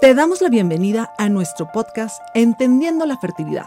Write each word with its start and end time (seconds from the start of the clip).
Te 0.00 0.14
damos 0.14 0.40
la 0.40 0.48
bienvenida 0.48 1.12
a 1.18 1.28
nuestro 1.28 1.70
podcast 1.70 2.22
Entendiendo 2.34 3.04
la 3.04 3.18
Fertilidad, 3.18 3.66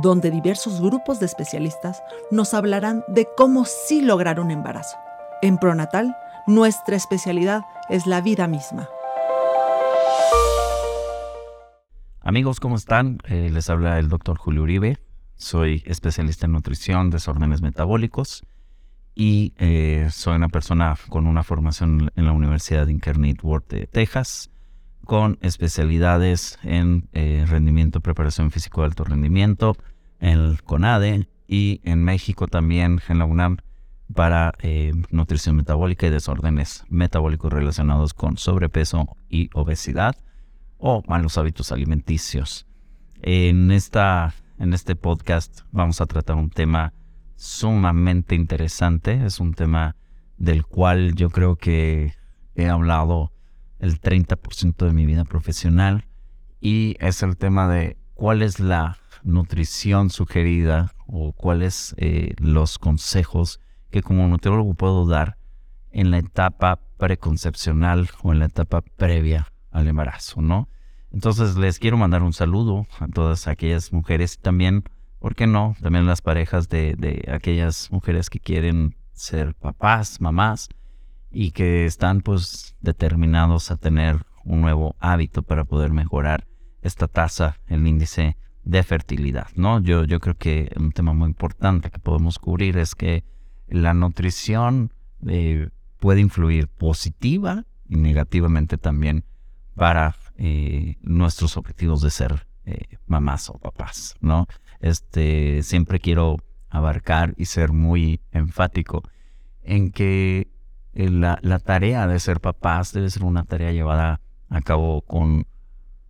donde 0.00 0.30
diversos 0.30 0.80
grupos 0.80 1.20
de 1.20 1.26
especialistas 1.26 2.02
nos 2.30 2.54
hablarán 2.54 3.04
de 3.06 3.28
cómo 3.36 3.66
sí 3.66 4.00
lograr 4.00 4.40
un 4.40 4.50
embarazo. 4.50 4.96
En 5.42 5.58
Pronatal, 5.58 6.16
nuestra 6.46 6.96
especialidad 6.96 7.66
es 7.90 8.06
la 8.06 8.22
vida 8.22 8.48
misma. 8.48 8.88
Amigos, 12.22 12.60
¿cómo 12.60 12.76
están? 12.76 13.18
Eh, 13.28 13.50
les 13.52 13.68
habla 13.68 13.98
el 13.98 14.08
doctor 14.08 14.38
Julio 14.38 14.62
Uribe. 14.62 14.96
Soy 15.36 15.82
especialista 15.84 16.46
en 16.46 16.52
nutrición, 16.52 17.10
desórdenes 17.10 17.60
metabólicos 17.60 18.42
y 19.14 19.52
eh, 19.58 20.08
soy 20.10 20.36
una 20.36 20.48
persona 20.48 20.96
con 21.10 21.26
una 21.26 21.42
formación 21.42 22.10
en 22.16 22.24
la 22.24 22.32
Universidad 22.32 22.86
de 22.86 22.92
Incarnate 22.92 23.40
Word 23.42 23.64
de 23.68 23.86
Texas 23.86 24.50
con 25.08 25.38
especialidades 25.40 26.58
en 26.62 27.08
eh, 27.14 27.46
rendimiento, 27.48 28.02
preparación 28.02 28.50
físico 28.50 28.82
de 28.82 28.88
alto 28.88 29.04
rendimiento, 29.04 29.74
en 30.20 30.38
el 30.38 30.62
CONADE 30.62 31.30
y 31.46 31.80
en 31.84 32.04
México 32.04 32.46
también 32.46 33.00
en 33.08 33.18
la 33.18 33.24
UNAM 33.24 33.56
para 34.12 34.52
eh, 34.60 34.92
nutrición 35.08 35.56
metabólica 35.56 36.06
y 36.06 36.10
desórdenes 36.10 36.84
metabólicos 36.90 37.50
relacionados 37.50 38.12
con 38.12 38.36
sobrepeso 38.36 39.16
y 39.30 39.48
obesidad 39.54 40.14
o 40.76 41.02
malos 41.08 41.38
hábitos 41.38 41.72
alimenticios. 41.72 42.66
En, 43.22 43.70
esta, 43.70 44.34
en 44.58 44.74
este 44.74 44.94
podcast 44.94 45.62
vamos 45.72 46.02
a 46.02 46.06
tratar 46.06 46.36
un 46.36 46.50
tema 46.50 46.92
sumamente 47.34 48.34
interesante, 48.34 49.24
es 49.24 49.40
un 49.40 49.54
tema 49.54 49.96
del 50.36 50.66
cual 50.66 51.14
yo 51.14 51.30
creo 51.30 51.56
que 51.56 52.12
he 52.56 52.68
hablado 52.68 53.32
el 53.78 54.00
30% 54.00 54.86
de 54.86 54.92
mi 54.92 55.06
vida 55.06 55.24
profesional 55.24 56.06
y 56.60 56.96
es 57.00 57.22
el 57.22 57.36
tema 57.36 57.68
de 57.68 57.96
cuál 58.14 58.42
es 58.42 58.60
la 58.60 58.98
nutrición 59.22 60.10
sugerida 60.10 60.92
o 61.06 61.32
cuáles 61.32 61.94
eh, 61.98 62.34
los 62.38 62.78
consejos 62.78 63.60
que 63.90 64.02
como 64.02 64.26
nutriólogo 64.28 64.74
puedo 64.74 65.06
dar 65.06 65.38
en 65.90 66.10
la 66.10 66.18
etapa 66.18 66.80
preconcepcional 66.98 68.08
o 68.22 68.32
en 68.32 68.40
la 68.40 68.46
etapa 68.46 68.82
previa 68.82 69.46
al 69.70 69.88
embarazo, 69.88 70.42
¿no? 70.42 70.68
Entonces 71.10 71.56
les 71.56 71.78
quiero 71.78 71.96
mandar 71.96 72.22
un 72.22 72.32
saludo 72.32 72.86
a 73.00 73.08
todas 73.08 73.48
aquellas 73.48 73.92
mujeres 73.92 74.38
también, 74.38 74.84
¿por 75.18 75.34
qué 75.34 75.46
no? 75.46 75.74
También 75.80 76.06
las 76.06 76.20
parejas 76.20 76.68
de, 76.68 76.94
de 76.96 77.24
aquellas 77.32 77.90
mujeres 77.90 78.28
que 78.28 78.40
quieren 78.40 78.96
ser 79.12 79.54
papás, 79.54 80.20
mamás, 80.20 80.68
y 81.30 81.52
que 81.52 81.86
están 81.86 82.20
pues 82.20 82.76
determinados 82.80 83.70
a 83.70 83.76
tener 83.76 84.24
un 84.44 84.60
nuevo 84.60 84.96
hábito 84.98 85.42
para 85.42 85.64
poder 85.64 85.92
mejorar 85.92 86.46
esta 86.82 87.08
tasa, 87.08 87.58
el 87.66 87.86
índice 87.86 88.36
de 88.64 88.82
fertilidad, 88.82 89.48
¿no? 89.54 89.80
Yo, 89.80 90.04
yo 90.04 90.20
creo 90.20 90.36
que 90.36 90.70
un 90.76 90.92
tema 90.92 91.12
muy 91.12 91.28
importante 91.28 91.90
que 91.90 91.98
podemos 91.98 92.38
cubrir 92.38 92.76
es 92.78 92.94
que 92.94 93.24
la 93.66 93.94
nutrición 93.94 94.92
eh, 95.26 95.68
puede 95.98 96.20
influir 96.20 96.68
positiva 96.68 97.64
y 97.88 97.96
negativamente 97.96 98.78
también 98.78 99.24
para 99.74 100.16
eh, 100.36 100.96
nuestros 101.02 101.56
objetivos 101.56 102.02
de 102.02 102.10
ser 102.10 102.46
eh, 102.64 102.98
mamás 103.06 103.48
o 103.48 103.58
papás, 103.58 104.16
¿no? 104.20 104.46
Este, 104.80 105.62
siempre 105.62 105.98
quiero 105.98 106.36
abarcar 106.68 107.34
y 107.36 107.46
ser 107.46 107.72
muy 107.72 108.20
enfático 108.32 109.02
en 109.62 109.90
que 109.90 110.48
eh, 110.98 111.10
la, 111.10 111.58
tarea 111.60 112.08
de 112.08 112.18
ser 112.18 112.40
papás 112.40 112.92
debe 112.92 113.08
ser 113.08 113.22
una 113.22 113.44
tarea 113.44 113.70
llevada 113.70 114.20
a 114.48 114.60
cabo 114.62 115.02
con 115.02 115.46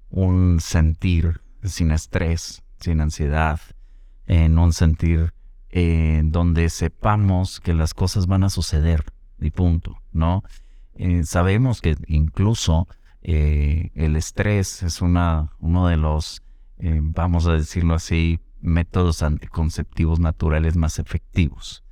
un 0.08 0.60
sentir 0.60 1.42
sin 1.62 1.90
estrés, 1.90 2.62
sin 2.80 3.02
ansiedad, 3.02 3.60
en 4.26 4.58
un 4.58 4.72
sentir 4.72 5.34
en 5.68 6.32
donde 6.32 6.70
sepamos 6.70 7.60
que 7.60 7.74
las 7.74 7.92
cosas 7.92 8.26
van 8.26 8.44
a 8.44 8.48
suceder 8.48 9.04
y 9.38 9.50
punto, 9.50 10.00
¿no? 10.12 10.42
Eh, 10.94 11.22
sabemos 11.24 11.82
que 11.82 11.94
incluso 12.06 12.88
eh, 13.20 13.90
el 13.94 14.16
estrés 14.16 14.82
es 14.82 15.02
una, 15.02 15.50
uno 15.58 15.86
de 15.88 15.98
los, 15.98 16.42
vamos 16.78 17.46
a 17.46 17.52
decirlo 17.52 17.92
así, 17.92 18.40
métodos 18.62 19.22
anticonceptivos 19.22 20.18
naturales 20.18 20.76
más 20.76 20.98
efectivos. 20.98 21.84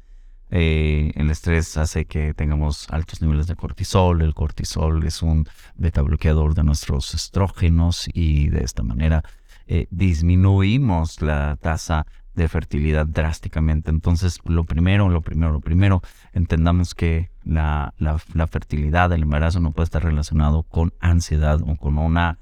Eh, 0.50 1.12
el 1.16 1.30
estrés 1.30 1.76
hace 1.76 2.04
que 2.04 2.32
tengamos 2.34 2.88
altos 2.90 3.20
niveles 3.20 3.46
de 3.46 3.56
cortisol. 3.56 4.22
El 4.22 4.34
cortisol 4.34 5.04
es 5.04 5.22
un 5.22 5.48
beta 5.76 6.02
bloqueador 6.02 6.54
de 6.54 6.62
nuestros 6.62 7.14
estrógenos 7.14 8.08
y 8.12 8.48
de 8.48 8.62
esta 8.62 8.82
manera 8.82 9.22
eh, 9.66 9.86
disminuimos 9.90 11.20
la 11.20 11.56
tasa 11.60 12.06
de 12.34 12.48
fertilidad 12.48 13.06
drásticamente. 13.06 13.90
Entonces, 13.90 14.40
lo 14.44 14.64
primero, 14.64 15.08
lo 15.08 15.22
primero, 15.22 15.52
lo 15.52 15.60
primero, 15.60 16.02
entendamos 16.32 16.94
que 16.94 17.30
la, 17.44 17.94
la, 17.98 18.46
fertilidad, 18.46 19.10
el 19.12 19.22
embarazo 19.22 19.58
no 19.58 19.72
puede 19.72 19.84
estar 19.84 20.04
relacionado 20.04 20.62
con 20.62 20.92
ansiedad 21.00 21.60
o 21.66 21.76
con 21.76 21.98
una 21.98 22.38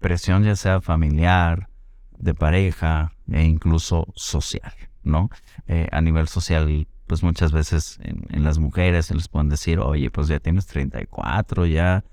presión 0.00 0.42
ya 0.42 0.56
sea 0.56 0.80
familiar, 0.80 1.68
de 2.18 2.34
pareja 2.34 3.12
e 3.30 3.44
incluso 3.44 4.06
social, 4.14 4.72
¿no? 5.02 5.30
Eh, 5.66 5.86
a 5.92 6.00
nivel 6.00 6.28
social 6.28 6.86
pues 7.06 7.22
muchas 7.22 7.52
veces 7.52 7.98
en, 8.02 8.44
las 8.44 8.58
mujeres 8.58 9.06
se 9.06 9.14
les 9.14 9.28
pueden 9.28 9.48
decir, 9.48 9.78
oye, 9.78 10.10
pues 10.10 10.28
ya 10.28 10.40
tienes 10.40 10.66
34, 10.66 11.66
ya, 11.66 12.04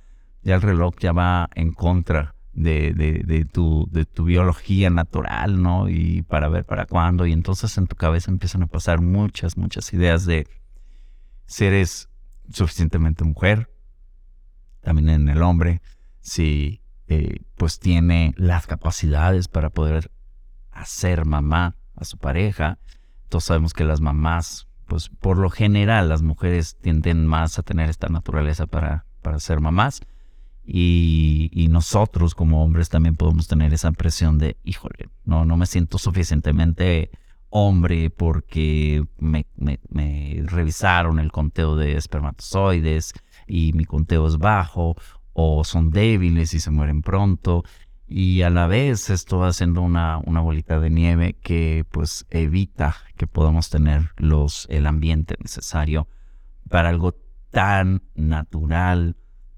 ya 0.42 0.56
el 0.56 0.62
reloj 0.62 0.96
ya 1.00 1.12
va 1.12 1.50
en 1.56 1.74
contra 1.74 2.36
de, 2.54 2.94
de, 2.94 3.46
tu, 3.46 3.88
de 3.92 4.06
tu 4.06 4.26
biología 4.26 4.90
natural, 4.90 5.62
¿no? 5.62 5.90
Y 5.90 6.22
para 6.22 6.50
ver 6.50 6.66
para 6.66 6.86
cuándo. 6.86 7.26
Y 7.26 7.32
entonces 7.32 7.78
en 7.78 7.88
tu 7.88 7.96
cabeza 7.96 8.30
empiezan 8.30 8.64
a 8.64 8.68
pasar 8.68 9.02
muchas, 9.02 9.58
muchas 9.58 9.92
ideas 9.94 10.26
de 10.26 10.48
si 11.46 11.66
eres 11.66 12.10
suficientemente 12.52 13.24
mujer, 13.24 13.70
también 14.82 15.10
en 15.10 15.30
el 15.30 15.42
hombre, 15.42 15.82
si 16.20 16.82
eh, 17.08 17.40
pues 17.56 17.80
tiene 17.80 18.34
las 18.38 18.68
capacidades 18.68 19.48
para 19.48 19.70
poder 19.70 20.12
hacer 20.72 21.26
mamá 21.26 21.76
a 21.96 22.06
su 22.06 22.18
pareja. 22.18 22.80
Todos 23.30 23.46
sabemos 23.46 23.74
que 23.74 23.84
las 23.84 24.02
mamás 24.02 24.68
pues 24.94 25.10
por 25.10 25.40
lo 25.40 25.50
general 25.50 26.08
las 26.08 26.22
mujeres 26.22 26.78
tienden 26.80 27.26
más 27.26 27.58
a 27.58 27.64
tener 27.64 27.90
esta 27.90 28.10
naturaleza 28.10 28.68
para, 28.68 29.08
para 29.24 29.40
ser 29.40 29.60
mamás. 29.60 30.02
Y, 30.64 31.68
nosotros 31.72 32.36
como 32.36 32.64
hombres 32.64 32.90
también 32.90 33.16
podemos 33.16 33.48
tener 33.48 33.74
esa 33.74 33.92
presión 33.92 34.38
de, 34.38 34.56
híjole, 34.64 35.10
no, 35.26 35.46
no 35.46 35.58
me 35.58 35.66
siento 35.66 35.98
suficientemente 35.98 37.10
hombre 37.50 38.12
porque 38.12 39.04
me, 39.18 39.48
me 39.56 40.44
revisaron 40.46 41.18
el 41.18 41.32
conteo 41.32 41.76
de 41.76 41.98
espermatozoides 41.98 43.14
y 43.48 43.74
mi 43.74 43.86
conteo 43.86 44.28
es 44.28 44.38
bajo 44.38 44.96
o 45.34 45.64
son 45.64 45.90
débiles 45.90 46.54
y 46.54 46.60
se 46.60 46.70
mueren 46.70 47.02
pronto 47.02 47.64
y 48.16 48.44
a 48.44 48.52
la 48.52 48.68
vez 48.68 49.10
esto 49.10 49.40
va 49.40 49.48
haciendo 49.48 49.82
una, 49.82 50.20
una 50.20 50.40
bolita 50.40 50.80
de 50.80 50.92
nieve 50.92 51.34
que 51.42 51.84
pues 51.90 52.28
evita 52.30 52.96
que 53.18 53.26
podamos 53.26 53.72
tener 53.72 54.12
los, 54.18 54.68
el 54.70 54.86
ambiente 54.86 55.36
necesario 55.40 56.08
para 56.70 56.90
algo 56.90 57.16
tan 57.50 58.04
natural, 58.14 59.18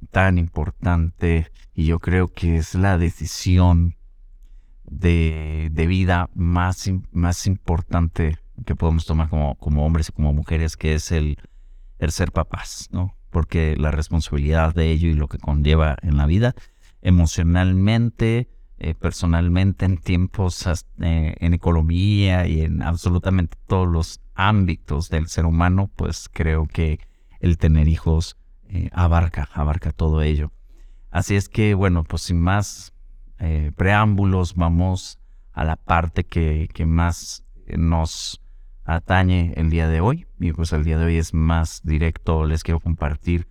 tan 0.10 0.38
importante 0.38 1.52
y 1.74 1.84
yo 1.84 2.00
creo 2.00 2.30
que 2.30 2.56
es 2.56 2.76
la 2.76 2.98
decisión 2.98 3.98
de, 4.86 5.68
de 5.74 5.86
vida 5.86 6.30
más, 6.34 6.90
más 7.12 7.48
importante 7.48 8.38
que 8.66 8.74
podemos 8.74 9.06
tomar 9.06 9.28
como, 9.28 9.56
como 9.56 9.86
hombres 9.86 10.08
y 10.08 10.12
como 10.14 10.32
mujeres, 10.32 10.78
que 10.78 10.94
es 10.94 11.12
el, 11.12 11.36
el 12.00 12.10
ser 12.10 12.32
papás, 12.32 12.88
¿no? 12.90 13.18
Porque 13.32 13.76
la 13.76 13.92
responsabilidad 13.92 14.74
de 14.74 14.92
ello 14.92 15.10
y 15.10 15.14
lo 15.14 15.28
que 15.28 15.40
conlleva 15.40 15.98
en 16.02 16.16
la 16.16 16.26
vida 16.26 16.56
emocionalmente, 17.06 18.50
eh, 18.80 18.96
personalmente, 18.96 19.86
en 19.86 19.98
tiempos, 19.98 20.66
eh, 21.00 21.36
en 21.40 21.54
economía 21.54 22.48
y 22.48 22.62
en 22.62 22.82
absolutamente 22.82 23.58
todos 23.68 23.88
los 23.88 24.22
ámbitos 24.34 25.10
del 25.10 25.28
ser 25.28 25.46
humano, 25.46 25.92
pues 25.96 26.28
creo 26.34 26.66
que 26.66 27.00
el 27.40 27.60
tener 27.60 27.88
hijos 27.88 28.38
eh, 28.70 28.90
abarca, 28.92 29.48
abarca 29.54 29.92
todo 29.92 30.24
ello. 30.24 30.52
Así 31.12 31.36
es 31.36 31.48
que, 31.48 31.76
bueno, 31.76 32.04
pues 32.04 32.24
sin 32.24 32.42
más 32.42 32.92
preámbulos, 33.76 34.56
vamos 34.56 35.20
a 35.52 35.64
la 35.64 35.76
parte 35.76 36.24
que, 36.24 36.68
que 36.74 36.86
más 36.86 37.44
nos 37.78 38.42
atañe 38.84 39.54
el 39.58 39.70
día 39.70 39.88
de 39.88 40.02
hoy. 40.02 40.26
Y 40.40 40.54
pues 40.54 40.74
el 40.74 40.84
día 40.84 40.98
de 40.98 41.06
hoy 41.06 41.18
es 41.18 41.34
más 41.34 41.82
directo, 41.84 42.46
les 42.46 42.64
quiero 42.64 42.80
compartir 42.80 43.48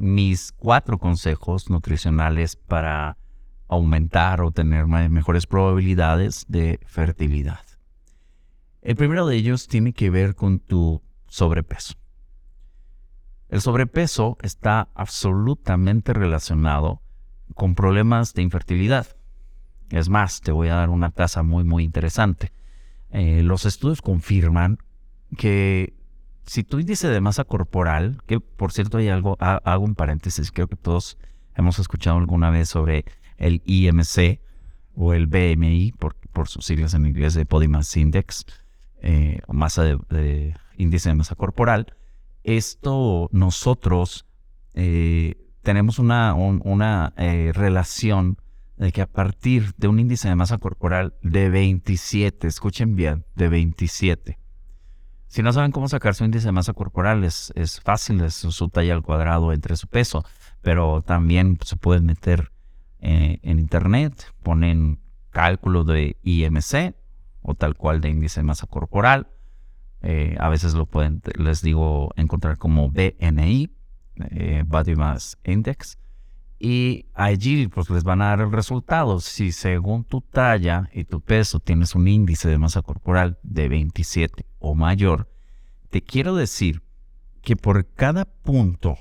mis 0.00 0.52
cuatro 0.52 0.98
consejos 0.98 1.68
nutricionales 1.68 2.56
para 2.56 3.18
aumentar 3.68 4.40
o 4.40 4.50
tener 4.50 4.86
mejores 4.86 5.46
probabilidades 5.46 6.46
de 6.48 6.80
fertilidad. 6.86 7.60
El 8.82 8.96
primero 8.96 9.26
de 9.26 9.36
ellos 9.36 9.68
tiene 9.68 9.92
que 9.92 10.10
ver 10.10 10.34
con 10.34 10.58
tu 10.58 11.02
sobrepeso. 11.28 11.94
El 13.50 13.60
sobrepeso 13.60 14.38
está 14.42 14.88
absolutamente 14.94 16.12
relacionado 16.14 17.02
con 17.54 17.74
problemas 17.74 18.32
de 18.32 18.42
infertilidad. 18.42 19.06
Es 19.90 20.08
más, 20.08 20.40
te 20.40 20.52
voy 20.52 20.68
a 20.68 20.76
dar 20.76 20.88
una 20.88 21.10
tasa 21.10 21.42
muy, 21.42 21.64
muy 21.64 21.84
interesante. 21.84 22.52
Eh, 23.10 23.42
los 23.42 23.66
estudios 23.66 24.02
confirman 24.02 24.78
que 25.36 25.99
si 26.46 26.64
tu 26.64 26.78
índice 26.78 27.08
de 27.08 27.20
masa 27.20 27.44
corporal, 27.44 28.22
que 28.26 28.40
por 28.40 28.72
cierto 28.72 28.98
hay 28.98 29.08
algo, 29.08 29.36
hago 29.40 29.84
un 29.84 29.94
paréntesis, 29.94 30.50
creo 30.52 30.68
que 30.68 30.76
todos 30.76 31.16
hemos 31.56 31.78
escuchado 31.78 32.18
alguna 32.18 32.50
vez 32.50 32.68
sobre 32.68 33.04
el 33.36 33.62
IMC 33.64 34.40
o 34.94 35.14
el 35.14 35.26
BMI, 35.26 35.92
por, 35.92 36.16
por 36.32 36.48
sus 36.48 36.66
siglas 36.66 36.94
en 36.94 37.06
inglés 37.06 37.34
de 37.34 37.44
Body 37.44 37.68
Mass 37.68 37.96
Index, 37.96 38.44
eh, 39.02 39.40
o 39.46 39.52
masa 39.52 39.84
de, 39.84 40.54
índice 40.76 41.08
de 41.08 41.14
masa 41.14 41.34
corporal. 41.34 41.94
Esto 42.42 43.28
nosotros 43.32 44.26
eh, 44.74 45.36
tenemos 45.62 45.98
una, 45.98 46.34
una 46.34 47.12
relación 47.16 48.38
de 48.80 48.92
que 48.92 49.02
a 49.02 49.06
partir 49.06 49.74
de 49.76 49.88
un 49.88 50.00
índice 50.00 50.28
de 50.28 50.36
masa 50.36 50.56
corporal 50.56 51.14
de 51.22 51.50
27, 51.50 52.48
escuchen 52.48 52.96
bien, 52.96 53.26
de 53.34 53.48
27. 53.50 54.39
Si 55.30 55.44
no 55.44 55.52
saben 55.52 55.70
cómo 55.70 55.86
sacar 55.86 56.16
su 56.16 56.24
índice 56.24 56.46
de 56.46 56.52
masa 56.52 56.72
corporal, 56.72 57.22
es, 57.22 57.52
es 57.54 57.80
fácil, 57.80 58.20
es 58.22 58.34
su 58.34 58.68
talla 58.68 58.94
al 58.94 59.02
cuadrado 59.02 59.52
entre 59.52 59.76
su 59.76 59.86
peso, 59.86 60.24
pero 60.60 61.02
también 61.02 61.56
se 61.64 61.76
pueden 61.76 62.04
meter 62.04 62.50
eh, 62.98 63.38
en 63.44 63.60
internet, 63.60 64.34
ponen 64.42 64.98
cálculo 65.30 65.84
de 65.84 66.16
IMC 66.24 66.96
o 67.42 67.54
tal 67.54 67.76
cual 67.76 68.00
de 68.00 68.08
índice 68.08 68.40
de 68.40 68.44
masa 68.44 68.66
corporal. 68.66 69.28
Eh, 70.02 70.34
a 70.40 70.48
veces 70.48 70.74
lo 70.74 70.86
pueden, 70.86 71.22
les 71.38 71.62
digo, 71.62 72.10
encontrar 72.16 72.58
como 72.58 72.90
BNI, 72.90 73.70
eh, 74.32 74.64
Body 74.66 74.96
Mass 74.96 75.38
Index. 75.44 75.96
Y 76.58 77.06
allí 77.14 77.68
pues 77.68 77.88
les 77.88 78.02
van 78.02 78.20
a 78.20 78.30
dar 78.30 78.40
el 78.40 78.50
resultado. 78.50 79.20
Si 79.20 79.52
según 79.52 80.02
tu 80.02 80.22
talla 80.22 80.90
y 80.92 81.04
tu 81.04 81.20
peso 81.20 81.60
tienes 81.60 81.94
un 81.94 82.08
índice 82.08 82.48
de 82.48 82.58
masa 82.58 82.82
corporal 82.82 83.38
de 83.44 83.68
27 83.68 84.49
o 84.60 84.76
mayor, 84.76 85.28
te 85.88 86.02
quiero 86.02 86.36
decir 86.36 86.84
que 87.42 87.56
por 87.56 87.84
cada 87.92 88.24
punto 88.24 88.96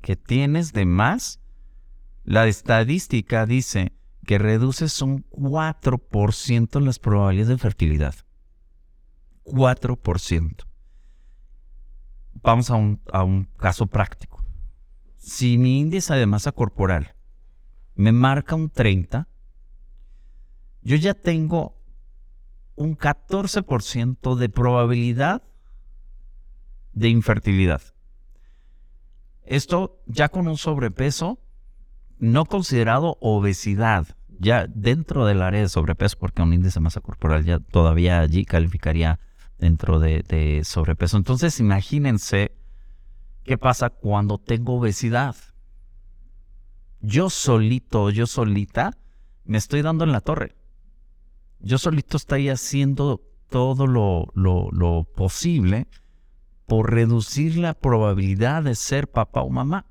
que 0.00 0.14
tienes 0.14 0.72
de 0.72 0.86
más, 0.86 1.40
la 2.22 2.46
estadística 2.46 3.44
dice 3.44 3.92
que 4.24 4.38
reduces 4.38 5.02
un 5.02 5.24
4% 5.30 6.80
las 6.80 7.00
probabilidades 7.00 7.48
de 7.48 7.58
fertilidad. 7.58 8.14
4%. 9.44 10.64
Vamos 12.42 12.70
a 12.70 12.76
un, 12.76 13.00
a 13.12 13.24
un 13.24 13.46
caso 13.56 13.88
práctico 13.88 14.38
si 15.28 15.58
mi 15.58 15.78
índice 15.78 16.14
de 16.14 16.26
masa 16.26 16.52
corporal 16.52 17.14
me 17.94 18.12
marca 18.12 18.54
un 18.54 18.70
30, 18.70 19.28
yo 20.80 20.96
ya 20.96 21.12
tengo 21.14 21.77
un 22.78 22.96
14% 22.96 24.36
de 24.36 24.48
probabilidad 24.48 25.42
de 26.92 27.08
infertilidad. 27.08 27.82
Esto 29.44 30.00
ya 30.06 30.28
con 30.28 30.48
un 30.48 30.56
sobrepeso 30.56 31.38
no 32.18 32.46
considerado 32.46 33.18
obesidad, 33.20 34.06
ya 34.38 34.66
dentro 34.66 35.26
del 35.26 35.42
área 35.42 35.60
de 35.60 35.68
sobrepeso, 35.68 36.18
porque 36.18 36.42
un 36.42 36.52
índice 36.52 36.80
de 36.80 36.84
masa 36.84 37.00
corporal 37.00 37.44
ya 37.44 37.58
todavía 37.58 38.20
allí 38.20 38.44
calificaría 38.44 39.20
dentro 39.58 39.98
de, 39.98 40.22
de 40.22 40.62
sobrepeso. 40.64 41.16
Entonces 41.16 41.60
imagínense 41.60 42.58
¿Qué 43.48 43.56
pasa 43.56 43.88
cuando 43.88 44.36
tengo 44.36 44.74
obesidad? 44.74 45.34
Yo 47.00 47.30
solito, 47.30 48.10
yo 48.10 48.26
solita, 48.26 48.98
me 49.44 49.56
estoy 49.56 49.80
dando 49.80 50.04
en 50.04 50.12
la 50.12 50.20
torre. 50.20 50.54
Yo 51.60 51.78
solito 51.78 52.16
estoy 52.16 52.48
haciendo 52.48 53.22
todo 53.48 53.86
lo, 53.86 55.04
posible 55.14 55.88
por 56.66 56.92
reducir 56.92 57.56
la 57.56 57.74
probabilidad 57.74 58.62
de 58.62 58.74
ser 58.74 59.08
papá 59.08 59.42
o 59.42 59.50
mamá. 59.50 59.86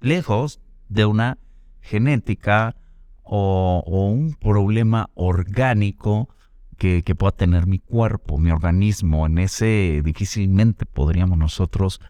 Lejos 0.00 0.60
de 0.88 1.06
una 1.06 1.38
genética 1.80 2.76
o, 3.22 3.82
un 3.86 4.34
problema 4.34 5.10
orgánico 5.14 6.28
que, 6.76 7.02
que, 7.02 7.14
pueda 7.14 7.32
tener 7.32 7.66
mi 7.66 7.78
cuerpo, 7.78 8.38
mi 8.38 8.50
organismo. 8.50 9.26
En 9.26 9.38
ese 9.38 10.00
difícilmente 10.04 10.86
podríamos 10.86 11.38
nosotros 11.38 12.00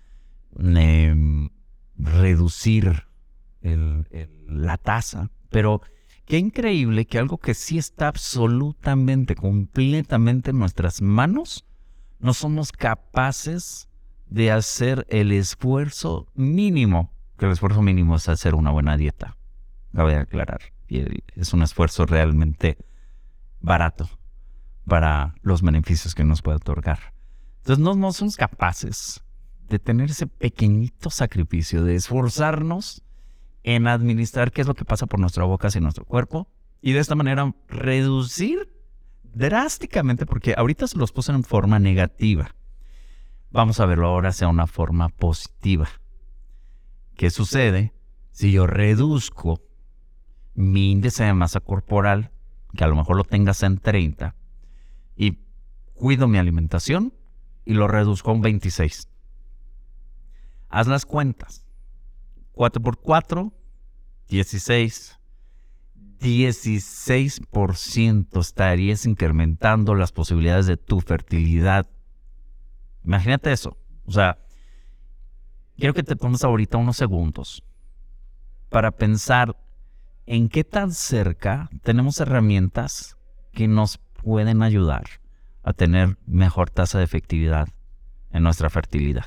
Em, 0.59 1.51
reducir 1.97 3.05
la 3.61 4.79
tasa, 4.79 5.31
pero 5.51 5.83
qué 6.29 6.37
increíble 6.37 7.07
que 7.07 7.19
algo 7.19 7.39
que 7.39 7.55
sí 7.55 7.79
está 7.79 8.09
absolutamente, 8.09 9.35
completamente 9.35 10.51
en 10.51 10.59
nuestras 10.59 11.01
manos, 11.01 11.65
no 12.21 12.35
somos 12.35 12.71
capaces 12.71 13.89
de 14.27 14.53
hacer 14.53 15.07
el 15.09 15.33
esfuerzo 15.33 16.27
mínimo, 16.35 17.15
que 17.39 17.47
el 17.47 17.53
esfuerzo 17.53 17.81
mínimo 17.81 18.15
es 18.15 18.29
hacer 18.29 18.55
una 18.55 18.71
buena 18.71 18.99
dieta, 18.99 19.39
cabe 19.95 20.17
aclarar, 20.17 20.61
y 20.87 21.03
es 21.35 21.55
un 21.55 21.63
esfuerzo 21.63 22.05
realmente 22.05 22.77
barato 23.61 24.11
para 24.85 25.35
los 25.41 25.63
beneficios 25.63 26.15
que 26.15 26.25
nos 26.25 26.43
puede 26.43 26.59
otorgar. 26.59 27.15
Entonces 27.61 27.83
no, 27.83 27.95
no 27.95 28.13
somos 28.13 28.37
capaces 28.37 29.25
de 29.71 29.79
tener 29.79 30.11
ese 30.11 30.27
pequeñito 30.27 31.09
sacrificio, 31.09 31.85
de 31.85 31.95
esforzarnos 31.95 33.03
en 33.75 33.87
administrar 33.87 34.51
qué 34.51 34.63
es 34.63 34.67
lo 34.67 34.75
que 34.75 34.87
pasa 34.87 35.05
por 35.05 35.21
nuestra 35.21 35.45
boca 35.45 35.69
hacia 35.69 35.83
nuestro 35.83 36.07
cuerpo 36.07 36.49
y 36.81 36.93
de 36.93 37.01
esta 37.01 37.15
manera 37.15 37.55
reducir 37.69 38.75
drásticamente, 39.23 40.25
porque 40.25 40.55
ahorita 40.57 40.87
se 40.87 40.97
los 40.97 41.13
puse 41.13 41.33
en 41.33 41.45
forma 41.45 41.79
negativa. 41.79 42.55
Vamos 43.51 43.79
a 43.79 43.85
verlo 43.85 44.09
ahora 44.09 44.33
sea 44.33 44.49
una 44.49 44.67
forma 44.67 45.11
positiva. 45.11 45.87
¿Qué 47.15 47.29
sucede 47.29 47.93
si 48.31 48.53
yo 48.53 48.67
reduzco 48.67 49.61
mi 50.55 50.91
índice 50.91 51.25
de 51.25 51.35
masa 51.35 51.61
corporal, 51.61 52.31
que 52.75 52.85
a 52.85 52.89
lo 52.89 52.97
mejor 52.97 53.19
lo 53.19 53.25
tengas 53.25 53.63
en 53.63 53.77
30, 53.77 54.35
y 55.15 55.41
cuido 55.93 56.27
mi 56.27 56.39
alimentación 56.39 57.13
y 57.67 57.75
lo 57.75 57.87
reduzco 57.87 58.31
a 58.31 58.35
un 58.35 58.41
26? 58.41 59.11
Haz 60.71 60.87
las 60.87 61.05
cuentas. 61.05 61.67
4 62.53 62.83
por 62.83 62.99
4, 62.99 63.53
16. 64.29 65.19
16% 66.21 68.41
estarías 68.41 69.07
incrementando 69.07 69.95
las 69.95 70.13
posibilidades 70.13 70.67
de 70.67 70.77
tu 70.77 71.01
fertilidad. 71.01 71.89
Imagínate 73.05 73.53
eso. 73.53 73.77
O 74.05 74.11
sea, 74.11 74.37
quiero 75.77 75.95
que 75.95 76.03
te 76.03 76.17
pongas 76.17 76.43
ahorita 76.43 76.77
unos 76.77 76.97
segundos 76.97 77.63
para 78.69 78.91
pensar 78.91 79.57
en 80.27 80.49
qué 80.49 80.65
tan 80.65 80.91
cerca 80.93 81.71
tenemos 81.83 82.19
herramientas 82.21 83.17
que 83.53 83.69
nos 83.69 83.99
pueden 83.99 84.63
ayudar 84.63 85.05
a 85.63 85.73
tener 85.73 86.19
mejor 86.27 86.71
tasa 86.71 86.99
de 86.99 87.05
efectividad 87.05 87.69
en 88.33 88.43
nuestra 88.43 88.71
fertilidad 88.71 89.27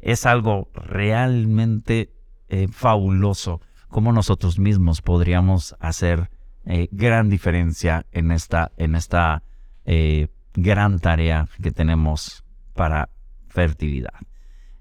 es 0.00 0.26
algo 0.26 0.70
realmente 0.74 2.12
eh, 2.50 2.66
fabuloso 2.68 3.60
como 3.88 4.12
nosotros 4.12 4.58
mismos 4.58 5.02
podríamos 5.02 5.76
hacer 5.78 6.28
eh, 6.64 6.88
gran 6.90 7.30
diferencia 7.30 8.06
en 8.10 8.32
esta, 8.32 8.72
en 8.76 8.96
esta 8.96 9.44
eh, 9.84 10.28
gran 10.54 10.98
tarea 10.98 11.48
que 11.62 11.70
tenemos 11.70 12.44
para 12.74 13.08
fertilidad. 13.46 14.14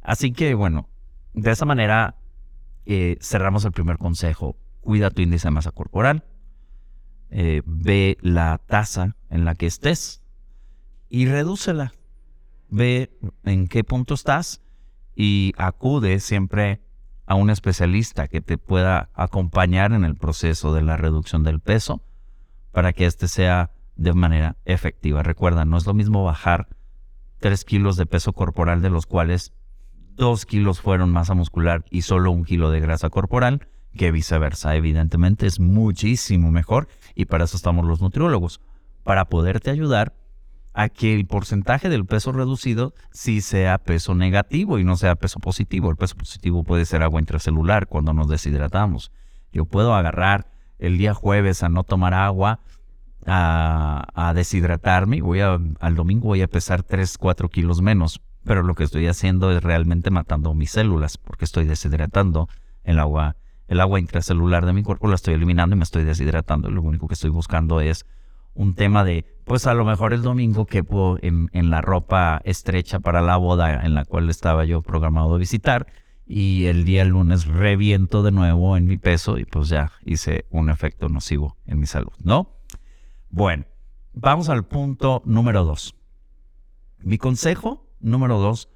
Así 0.02 0.32
que 0.32 0.56
bueno, 0.56 0.90
de 1.34 1.52
esa 1.52 1.66
manera 1.66 2.16
cerramos 3.20 3.66
el 3.66 3.72
primer 3.72 4.00
consejo. 4.00 4.56
Cuida 4.82 5.12
tu 5.12 5.22
índice 5.22 5.48
de 5.48 5.52
masa 5.52 5.72
corporal, 5.72 6.24
ve 7.30 8.18
la 8.22 8.60
tasa 8.66 9.16
en 9.30 9.46
la 9.46 9.54
que 9.54 9.68
estés 9.68 10.24
y 11.08 11.28
redúcela. 11.28 11.94
Ve 12.70 13.12
en 13.44 13.68
qué 13.68 13.84
punto 13.84 14.16
estás 14.16 14.64
y 15.16 15.54
acude 15.58 16.20
siempre 16.20 16.82
a 17.30 17.36
un 17.36 17.52
especialista 17.52 18.28
que 18.28 18.42
te 18.42 18.58
pueda 18.58 19.12
acompañar 19.14 19.94
en 19.94 20.04
el 20.04 20.16
proceso 20.16 20.74
de 20.74 20.82
la 20.82 20.98
reducción 20.98 21.44
del 21.44 21.60
peso 21.60 22.02
para 22.72 22.92
que 22.92 23.06
este 23.06 23.28
sea 23.28 23.72
de 23.96 24.14
manera 24.14 24.58
efectiva. 24.66 25.22
Recuerda, 25.22 25.64
no 25.64 25.78
es 25.78 25.86
lo 25.86 25.94
mismo 25.94 26.24
bajar 26.24 26.68
3 27.38 27.64
kilos 27.66 27.98
de 27.98 28.08
peso 28.08 28.34
corporal 28.34 28.82
de 28.82 28.90
los 28.90 29.06
cuales 29.06 29.54
2 30.16 30.48
kilos 30.48 30.82
fueron 30.82 31.12
masa 31.12 31.36
muscular 31.36 31.86
y 31.92 32.02
solo 32.02 32.32
un 32.32 32.46
kilo 32.46 32.72
de 32.72 32.80
grasa 32.80 33.12
corporal 33.12 33.68
que 33.96 34.12
viceversa. 34.12 34.76
Evidentemente 34.76 35.46
es 35.46 35.60
muchísimo 35.60 36.50
mejor 36.50 36.88
y 37.14 37.26
para 37.26 37.44
eso 37.44 37.58
estamos 37.58 37.86
los 37.86 38.02
nutriólogos, 38.02 38.60
para 39.04 39.26
poderte 39.26 39.70
ayudar 39.70 40.16
a 40.74 40.90
que 40.90 41.14
el 41.14 41.26
porcentaje 41.26 41.90
del 41.90 42.06
peso 42.06 42.32
reducido 42.32 42.94
sí 43.12 43.42
sea 43.42 43.78
peso 43.80 44.16
negativo 44.16 44.80
y 44.80 44.84
no 44.84 44.96
sea 44.98 45.16
peso 45.16 45.40
positivo. 45.40 45.90
El 45.90 45.98
peso 45.98 46.16
positivo 46.16 46.64
puede 46.64 46.86
ser 46.86 47.04
agua 47.04 47.20
intracelular 47.20 47.88
cuando 47.88 48.14
nos 48.14 48.28
deshidratamos. 48.28 49.12
Yo 49.52 49.66
puedo 49.66 49.96
agarrar 49.96 50.52
el 50.78 50.98
día 50.98 51.14
jueves 51.14 51.64
a 51.64 51.70
no 51.70 51.84
tomar 51.84 52.14
agua, 52.14 52.60
a, 53.26 54.32
deshidratarme, 54.36 55.22
voy 55.22 55.42
a, 55.42 55.60
al 55.80 55.96
domingo 55.96 56.30
voy 56.30 56.42
a 56.42 56.48
pesar 56.48 56.84
3, 56.84 57.18
4 57.18 57.50
kilos 57.50 57.82
menos, 57.82 58.22
pero 58.44 58.64
lo 58.64 58.76
que 58.76 58.84
estoy 58.84 59.08
haciendo 59.08 59.52
es 59.52 59.62
realmente 59.62 60.10
matando 60.10 60.54
mis 60.54 60.72
células, 60.72 61.18
porque 61.18 61.46
estoy 61.46 61.66
deshidratando 61.66 62.48
el 62.84 63.00
agua, 63.00 63.36
el 63.68 63.82
agua 63.82 64.00
intracelular 64.00 64.66
de 64.66 64.74
mi 64.74 64.84
cuerpo 64.84 65.08
la 65.08 65.16
estoy 65.16 65.34
eliminando 65.34 65.76
y 65.76 65.80
me 65.80 65.84
estoy 65.84 66.04
deshidratando. 66.04 66.72
Lo 66.72 66.82
único 66.82 67.08
que 67.08 67.14
estoy 67.14 67.30
buscando 67.30 67.82
es 67.82 68.06
un 68.60 68.76
tema 68.76 69.06
de, 69.06 69.24
pues 69.46 69.68
a 69.68 69.74
lo 69.74 69.86
mejor 69.86 70.12
el 70.12 70.22
domingo 70.22 70.66
quepo 70.66 71.18
en, 71.22 71.50
en 71.54 71.70
la 71.70 71.80
ropa 71.80 72.42
estrecha 72.44 73.00
para 73.00 73.22
la 73.22 73.38
boda 73.38 73.86
en 73.86 73.94
la 73.94 74.04
cual 74.04 74.30
estaba 74.30 74.66
yo 74.66 74.82
programado 74.82 75.34
a 75.34 75.38
visitar 75.38 75.88
y 76.26 76.66
el 76.66 76.84
día 76.84 77.06
lunes 77.06 77.46
reviento 77.46 78.22
de 78.22 78.34
nuevo 78.34 78.76
en 78.76 78.86
mi 78.86 78.98
peso 78.98 79.38
y 79.38 79.46
pues 79.46 79.70
ya 79.70 79.94
hice 80.06 80.46
un 80.50 80.70
efecto 80.70 81.08
nocivo 81.08 81.56
en 81.68 81.80
mi 81.80 81.86
salud, 81.86 82.12
¿no? 82.22 82.60
Bueno, 83.30 83.64
vamos 84.12 84.50
al 84.50 84.66
punto 84.66 85.22
número 85.24 85.64
dos. 85.64 85.96
Mi 86.98 87.18
consejo 87.18 87.88
número 88.02 88.40
dos 88.40 88.68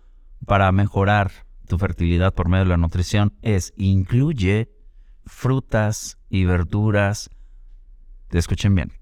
para 0.46 0.72
mejorar 0.72 1.46
tu 1.68 1.78
fertilidad 1.78 2.34
por 2.34 2.48
medio 2.48 2.64
de 2.64 2.70
la 2.70 2.78
nutrición 2.78 3.34
es 3.42 3.74
incluye 3.76 4.72
frutas 5.26 6.20
y 6.30 6.46
verduras. 6.46 7.30
Escuchen 8.32 8.76
bien, 8.76 8.94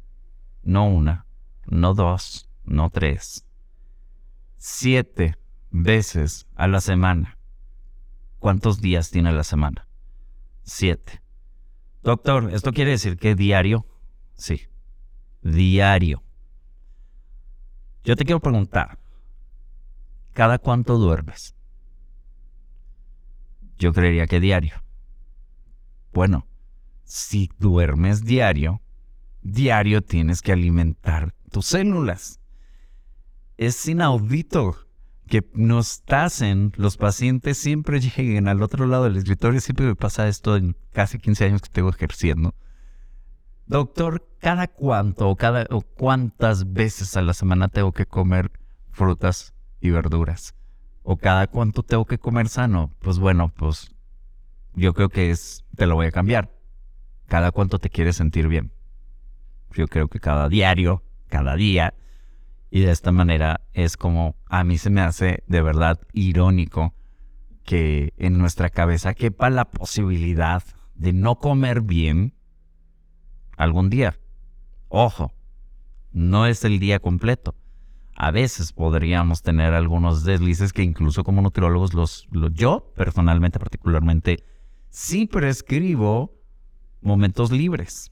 no 0.64 0.88
una, 0.88 1.26
no 1.66 1.94
dos, 1.94 2.50
no 2.64 2.90
tres, 2.90 3.46
siete 4.58 5.38
veces 5.70 6.48
a 6.56 6.68
la 6.68 6.82
semana. 6.82 7.38
¿Cuántos 8.40 8.82
días 8.82 9.12
tiene 9.12 9.32
la 9.32 9.44
semana? 9.44 9.88
Siete. 10.64 11.22
Doctor, 12.04 12.52
¿esto 12.54 12.72
quiere 12.72 12.92
decir 12.92 13.18
que 13.18 13.36
diario? 13.36 13.86
Sí, 14.34 14.68
diario. 15.42 16.24
Yo 18.04 18.16
te 18.16 18.26
quiero 18.26 18.40
preguntar, 18.40 18.98
¿cada 20.34 20.58
cuánto 20.58 20.98
duermes? 20.98 21.56
Yo 23.78 23.94
creería 23.94 24.26
que 24.26 24.40
diario. 24.40 24.84
Bueno, 26.12 26.48
si 27.04 27.52
duermes 27.60 28.24
diario, 28.24 28.82
diario 29.42 30.02
tienes 30.02 30.42
que 30.42 30.52
alimentar 30.52 31.34
tus 31.50 31.68
células. 31.68 32.40
Es 33.58 33.88
inaudito 33.88 34.76
que 35.28 35.50
nos 35.54 36.02
tasen, 36.04 36.74
los 36.76 36.98
pacientes 36.98 37.58
siempre 37.58 38.00
lleguen 38.02 38.48
al 38.48 38.62
otro 38.62 38.86
lado 38.86 39.06
del 39.06 39.18
escritorio. 39.18 39.62
Siempre 39.62 39.86
me 39.86 39.96
pasa 39.96 40.28
esto 40.28 40.58
en 40.58 40.76
casi 40.92 41.20
15 41.20 41.46
años 41.46 41.62
que 41.62 41.70
tengo 41.70 41.90
ejerciendo. 41.90 42.54
Doctor, 43.66 44.28
¿cada 44.40 44.68
cuánto 44.68 45.30
o, 45.30 45.36
cada, 45.38 45.66
o 45.70 45.82
cuántas 45.82 46.74
veces 46.74 47.16
a 47.16 47.22
la 47.22 47.34
semana 47.34 47.70
tengo 47.70 47.94
que 47.94 48.06
comer 48.06 48.52
frutas 48.90 49.54
y 49.80 49.92
verduras? 49.92 50.54
¿O 51.04 51.16
cada 51.16 51.48
cuánto 51.48 51.82
tengo 51.82 52.06
que 52.06 52.20
comer 52.20 52.50
sano? 52.50 52.92
Pues 53.00 53.18
bueno, 53.18 53.54
pues 53.56 53.96
yo 54.76 54.94
creo 54.94 55.10
que 55.10 55.32
es, 55.32 55.64
te 55.78 55.86
lo 55.86 55.96
voy 55.96 56.08
a 56.08 56.12
cambiar. 56.12 56.52
¿Cada 57.28 57.52
cuánto 57.52 57.80
te 57.80 57.90
quieres 57.90 58.18
sentir 58.18 58.50
bien? 58.50 58.74
Yo 59.74 59.88
creo 59.88 60.08
que 60.08 60.20
cada 60.20 60.50
diario, 60.50 61.04
cada 61.28 61.56
día. 61.56 61.94
Y 62.70 62.82
de 62.82 62.92
esta 62.92 63.12
manera 63.12 63.62
es 63.74 63.98
como 63.98 64.36
a 64.48 64.64
mí 64.64 64.78
se 64.78 64.90
me 64.90 65.02
hace 65.02 65.44
de 65.48 65.62
verdad 65.62 66.00
irónico 66.14 66.94
que 67.64 68.14
en 68.18 68.38
nuestra 68.38 68.70
cabeza 68.70 69.14
quepa 69.14 69.50
la 69.50 69.66
posibilidad 69.66 70.64
de 70.96 71.14
no 71.14 71.40
comer 71.40 71.82
bien 71.82 72.34
algún 73.58 73.90
día. 73.90 74.18
Ojo, 74.88 75.34
no 76.12 76.46
es 76.46 76.64
el 76.64 76.80
día 76.80 77.00
completo. 77.00 77.56
A 78.16 78.32
veces 78.32 78.74
podríamos 78.74 79.42
tener 79.42 79.74
algunos 79.74 80.24
deslices 80.24 80.74
que 80.74 80.84
incluso 80.84 81.24
como 81.24 81.42
nutriólogos 81.42 81.94
los, 81.94 82.28
yo 82.54 82.92
personalmente 82.96 83.58
particularmente 83.58 84.44
sí 84.90 85.26
prescribo 85.26 86.34
momentos 87.02 87.52
libres. 87.52 88.12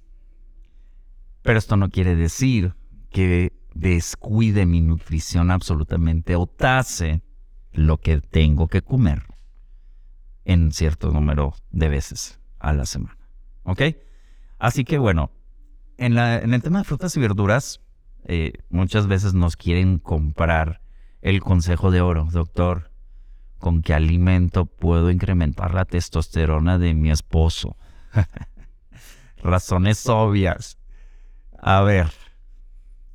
Pero 1.41 1.57
esto 1.57 1.77
no 1.77 1.89
quiere 1.89 2.15
decir 2.15 2.75
que 3.09 3.53
descuide 3.73 4.65
mi 4.65 4.81
nutrición 4.81 5.51
absolutamente 5.51 6.35
o 6.35 6.47
tase 6.47 7.23
lo 7.71 7.97
que 7.97 8.19
tengo 8.19 8.67
que 8.67 8.81
comer 8.81 9.23
en 10.45 10.71
cierto 10.71 11.11
número 11.11 11.53
de 11.71 11.89
veces 11.89 12.39
a 12.59 12.73
la 12.73 12.85
semana. 12.85 13.17
¿Ok? 13.63 13.81
Así 14.57 14.83
que 14.83 14.97
bueno, 14.97 15.31
en, 15.97 16.17
el 16.17 16.61
tema 16.61 16.79
de 16.79 16.85
frutas 16.85 17.15
y 17.15 17.19
verduras, 17.19 17.81
eh, 18.25 18.53
muchas 18.69 19.07
veces 19.07 19.33
nos 19.33 19.55
quieren 19.55 19.99
comprar 19.99 20.81
el 21.21 21.41
consejo 21.41 21.91
de 21.91 22.01
oro, 22.01 22.27
doctor. 22.31 22.91
¿Con 23.59 23.81
qué 23.81 23.93
alimento 23.93 24.65
puedo 24.65 25.11
incrementar 25.11 25.73
la 25.73 25.85
testosterona 25.85 26.77
de 26.77 26.93
mi 26.93 27.11
esposo? 27.11 27.75
Razones 29.43 30.07
obvias. 30.07 30.78
A 31.61 31.81
ver, 31.81 32.11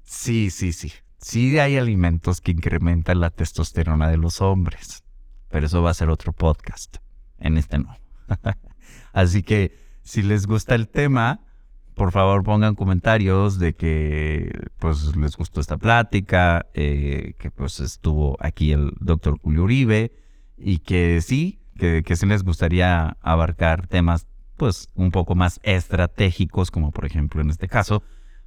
sí, 0.03 0.51
sí, 0.51 0.73
sí. 0.73 0.93
Sí 1.19 1.59
hay 1.59 1.79
alimentos 1.79 2.43
que 2.43 2.53
incrementan 2.53 3.21
la 3.21 3.31
testosterona 3.31 4.11
de 4.11 4.19
los 4.19 4.43
hombres, 4.43 5.03
pero 5.49 5.67
eso 5.67 5.83
va 5.83 5.91
a 5.91 5.95
ser 5.95 6.11
otro 6.11 6.33
podcast. 6.33 6.99
En 7.39 7.57
este 7.57 7.79
no. 7.79 7.97
Así 9.15 9.43
que 9.43 9.75
si 10.03 10.23
les 10.23 10.47
gusta 10.47 10.75
el 10.75 10.89
tema, 10.89 11.41
por 11.95 12.13
favor 12.13 12.43
pongan 12.43 12.75
comentarios 12.75 13.59
de 13.59 13.75
que 13.75 14.51
pues 14.79 15.17
les 15.17 15.37
gustó 15.37 15.61
esta 15.61 15.79
plática, 15.79 16.67
eh, 16.75 17.35
que 17.39 17.51
pues 17.51 17.81
estuvo 17.81 18.37
aquí 18.41 18.73
el 18.73 18.93
doctor 19.01 19.39
Julio 19.41 19.63
Uribe 19.63 20.13
y 20.59 20.81
que 20.81 21.23
sí, 21.23 21.61
que, 21.79 22.03
que 22.03 22.17
sí 22.17 22.27
les 22.27 22.43
gustaría 22.43 23.17
abarcar 23.23 23.87
temas 23.87 24.27
pues 24.57 24.89
un 24.95 25.11
poco 25.11 25.35
más 25.35 25.59
estratégicos, 25.63 26.71
como 26.71 26.91
por 26.91 27.07
ejemplo 27.07 27.41
en 27.41 27.49
este 27.49 27.69
caso, 27.69 28.03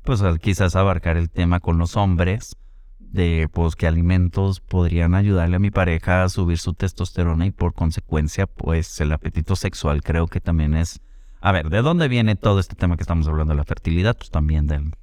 pues 0.07 0.23
quizás 0.39 0.77
abarcar 0.77 1.17
el 1.17 1.29
tema 1.29 1.59
con 1.59 1.77
los 1.77 1.97
hombres 1.97 2.55
de 2.97 3.49
pues 3.51 3.75
qué 3.75 3.87
alimentos 3.87 4.61
podrían 4.61 5.13
ayudarle 5.13 5.57
a 5.57 5.59
mi 5.59 5.69
pareja 5.69 6.23
a 6.23 6.29
subir 6.29 6.59
su 6.59 6.73
testosterona 6.73 7.45
y 7.45 7.51
por 7.51 7.73
consecuencia 7.73 8.47
pues 8.47 9.01
el 9.01 9.11
apetito 9.11 9.57
sexual 9.57 10.01
creo 10.01 10.27
que 10.27 10.39
también 10.39 10.77
es 10.77 11.01
a 11.41 11.51
ver, 11.51 11.69
¿de 11.69 11.81
dónde 11.81 12.07
viene 12.07 12.37
todo 12.37 12.61
este 12.61 12.75
tema 12.75 12.95
que 12.95 13.03
estamos 13.03 13.27
hablando 13.27 13.51
de 13.51 13.57
la 13.57 13.65
fertilidad? 13.65 14.15
Pues 14.15 14.31
también 14.31 14.65
del, 14.65 14.93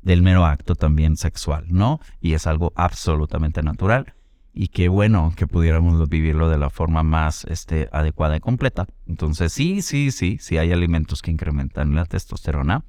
del 0.00 0.22
mero 0.22 0.46
acto 0.46 0.76
también 0.76 1.16
sexual, 1.16 1.64
¿no? 1.68 1.98
Y 2.20 2.34
es 2.34 2.46
algo 2.46 2.72
absolutamente 2.76 3.64
natural 3.64 4.14
y 4.54 4.68
qué 4.68 4.88
bueno 4.88 5.32
que 5.36 5.48
pudiéramos 5.48 6.08
vivirlo 6.08 6.48
de 6.48 6.58
la 6.58 6.70
forma 6.70 7.02
más 7.02 7.44
este, 7.46 7.88
adecuada 7.90 8.36
y 8.36 8.40
completa. 8.40 8.86
Entonces, 9.08 9.52
sí, 9.52 9.82
sí, 9.82 10.12
sí, 10.12 10.38
sí 10.40 10.56
hay 10.56 10.70
alimentos 10.70 11.20
que 11.20 11.32
incrementan 11.32 11.96
la 11.96 12.04
testosterona. 12.04 12.84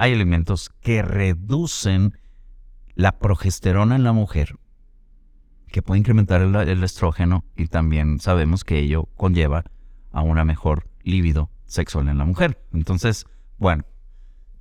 Hay 0.00 0.14
alimentos 0.14 0.70
que 0.80 1.02
reducen 1.02 2.18
la 2.94 3.18
progesterona 3.18 3.96
en 3.96 4.02
la 4.02 4.14
mujer, 4.14 4.56
que 5.70 5.82
puede 5.82 5.98
incrementar 5.98 6.40
el, 6.40 6.82
estrógeno 6.82 7.44
y 7.54 7.66
también 7.66 8.18
sabemos 8.18 8.64
que 8.64 8.78
ello 8.78 9.10
conlleva 9.18 9.62
a 10.10 10.22
una 10.22 10.42
mejor 10.46 10.88
libido 11.02 11.50
sexual 11.66 12.08
en 12.08 12.16
la 12.16 12.24
mujer. 12.24 12.64
Entonces, 12.72 13.26
bueno, 13.58 13.84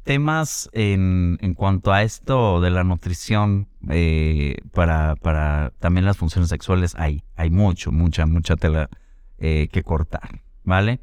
temas 0.03 0.69
en, 0.73 1.37
cuanto 1.55 1.93
a 1.93 2.03
esto 2.03 2.59
de 2.59 2.71
la 2.71 2.83
nutrición 2.83 3.69
eh, 3.89 4.57
para, 4.73 5.15
para 5.15 5.71
también 5.79 6.03
las 6.03 6.17
funciones 6.17 6.49
sexuales 6.49 6.95
hay, 6.97 7.23
hay 7.37 7.49
mucho, 7.49 7.93
mucha, 7.93 8.25
mucha 8.25 8.57
tela 8.57 8.89
eh, 9.37 9.69
que 9.71 9.83
cortar, 9.83 10.41
¿vale? 10.65 10.99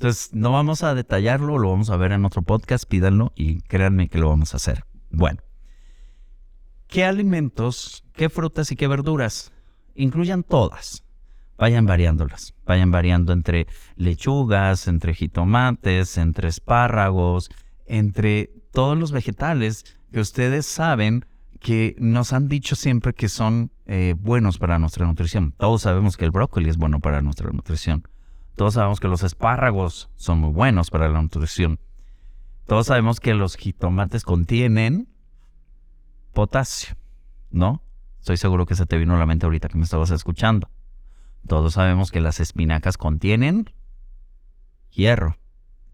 Entonces, 0.00 0.30
no 0.32 0.52
vamos 0.52 0.82
a 0.82 0.94
detallarlo, 0.94 1.58
lo 1.58 1.68
vamos 1.68 1.90
a 1.90 1.96
ver 1.98 2.12
en 2.12 2.24
otro 2.24 2.40
podcast, 2.40 2.88
pídanlo 2.88 3.34
y 3.36 3.60
créanme 3.60 4.08
que 4.08 4.16
lo 4.16 4.30
vamos 4.30 4.54
a 4.54 4.56
hacer. 4.56 4.86
Bueno, 5.10 5.42
¿qué 6.86 7.04
alimentos, 7.04 8.02
qué 8.14 8.30
frutas 8.30 8.72
y 8.72 8.76
qué 8.76 8.88
verduras? 8.88 9.52
Incluyan 9.94 10.42
todas, 10.42 11.04
vayan 11.58 11.84
variándolas, 11.84 12.54
vayan 12.64 12.90
variando 12.90 13.34
entre 13.34 13.66
lechugas, 13.96 14.88
entre 14.88 15.12
jitomates, 15.12 16.16
entre 16.16 16.48
espárragos, 16.48 17.50
entre 17.84 18.46
todos 18.72 18.96
los 18.96 19.12
vegetales 19.12 19.84
que 20.10 20.20
ustedes 20.20 20.64
saben 20.64 21.26
que 21.58 21.94
nos 21.98 22.32
han 22.32 22.48
dicho 22.48 22.74
siempre 22.74 23.12
que 23.12 23.28
son 23.28 23.70
eh, 23.84 24.14
buenos 24.18 24.56
para 24.56 24.78
nuestra 24.78 25.04
nutrición. 25.04 25.52
Todos 25.58 25.82
sabemos 25.82 26.16
que 26.16 26.24
el 26.24 26.30
brócoli 26.30 26.70
es 26.70 26.78
bueno 26.78 27.00
para 27.00 27.20
nuestra 27.20 27.50
nutrición. 27.50 28.04
Todos 28.60 28.74
sabemos 28.74 29.00
que 29.00 29.08
los 29.08 29.22
espárragos 29.22 30.10
son 30.16 30.40
muy 30.40 30.52
buenos 30.52 30.90
para 30.90 31.08
la 31.08 31.22
nutrición. 31.22 31.80
Todos 32.66 32.88
sabemos 32.88 33.18
que 33.18 33.32
los 33.32 33.56
jitomates 33.56 34.22
contienen 34.22 35.08
potasio, 36.34 36.94
¿no? 37.50 37.82
Estoy 38.18 38.36
seguro 38.36 38.66
que 38.66 38.74
se 38.74 38.84
te 38.84 38.98
vino 38.98 39.14
a 39.14 39.18
la 39.18 39.24
mente 39.24 39.46
ahorita 39.46 39.70
que 39.70 39.78
me 39.78 39.84
estabas 39.84 40.10
escuchando. 40.10 40.68
Todos 41.46 41.72
sabemos 41.72 42.10
que 42.10 42.20
las 42.20 42.38
espinacas 42.38 42.98
contienen 42.98 43.72
hierro 44.90 45.38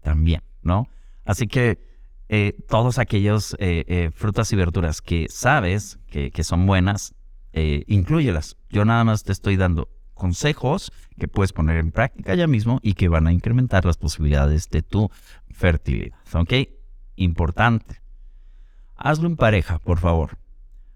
también, 0.01 0.43
¿no? 0.61 0.89
Así 1.23 1.47
que 1.47 1.79
eh, 2.27 2.65
todos 2.67 2.99
aquellos 2.99 3.55
eh, 3.59 3.85
eh, 3.87 4.11
frutas 4.13 4.51
y 4.51 4.57
verduras 4.57 5.01
que 5.01 5.27
sabes 5.29 5.99
que, 6.07 6.31
que 6.31 6.43
son 6.43 6.65
buenas, 6.65 7.15
incluyelas. 7.53 8.57
Yo 8.69 8.83
nada 8.83 9.05
más 9.05 9.23
te 9.23 9.31
estoy 9.31 9.55
dando 9.55 9.87
consejos 10.17 10.91
que 11.17 11.27
puedes 11.27 11.53
poner 11.53 11.77
en 11.77 11.91
práctica 11.91 12.35
ya 12.35 12.47
mismo 12.47 12.79
y 12.83 12.93
que 12.93 13.07
van 13.07 13.27
a 13.27 13.31
incrementar 13.31 13.85
las 13.85 13.97
posibilidades 13.97 14.69
de 14.69 14.81
tu 14.81 15.09
fertilidad. 15.49 16.17
¿Ok? 16.33 16.53
Importante. 17.15 18.01
Hazlo 18.95 19.27
en 19.27 19.37
pareja, 19.37 19.79
por 19.79 19.99
favor. 19.99 20.37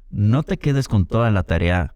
No 0.09 0.43
te 0.43 0.57
quedes 0.57 0.87
con 0.87 1.05
toda 1.05 1.31
la 1.31 1.43
tarea, 1.43 1.95